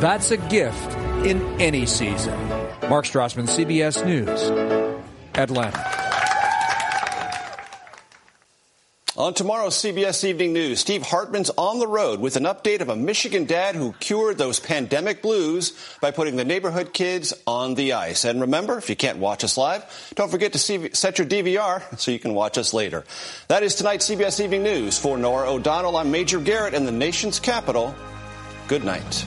That's 0.00 0.30
a 0.32 0.36
gift 0.36 0.96
in 1.24 1.40
any 1.60 1.86
season. 1.86 2.36
Mark 2.90 3.06
Strassmann, 3.06 3.48
CBS 3.48 4.04
News, 4.04 4.50
Atlanta. 5.34 5.97
On 9.28 9.34
tomorrow's 9.34 9.74
CBS 9.74 10.24
Evening 10.24 10.54
News, 10.54 10.80
Steve 10.80 11.02
Hartman's 11.02 11.50
on 11.58 11.80
the 11.80 11.86
road 11.86 12.18
with 12.18 12.36
an 12.36 12.44
update 12.44 12.80
of 12.80 12.88
a 12.88 12.96
Michigan 12.96 13.44
dad 13.44 13.74
who 13.74 13.92
cured 14.00 14.38
those 14.38 14.58
pandemic 14.58 15.20
blues 15.20 15.74
by 16.00 16.12
putting 16.12 16.36
the 16.36 16.46
neighborhood 16.46 16.94
kids 16.94 17.34
on 17.46 17.74
the 17.74 17.92
ice. 17.92 18.24
And 18.24 18.40
remember, 18.40 18.78
if 18.78 18.88
you 18.88 18.96
can't 18.96 19.18
watch 19.18 19.44
us 19.44 19.58
live, 19.58 19.84
don't 20.14 20.30
forget 20.30 20.54
to 20.54 20.58
see, 20.58 20.94
set 20.94 21.18
your 21.18 21.26
DVR 21.26 21.82
so 21.98 22.10
you 22.10 22.18
can 22.18 22.32
watch 22.32 22.56
us 22.56 22.72
later. 22.72 23.04
That 23.48 23.62
is 23.62 23.74
tonight's 23.74 24.08
CBS 24.08 24.42
Evening 24.42 24.62
News. 24.62 24.96
For 24.96 25.18
Norah 25.18 25.52
O'Donnell, 25.52 25.98
I'm 25.98 26.10
Major 26.10 26.40
Garrett 26.40 26.72
in 26.72 26.86
the 26.86 26.90
nation's 26.90 27.38
capital. 27.38 27.94
Good 28.66 28.82
night. 28.82 29.26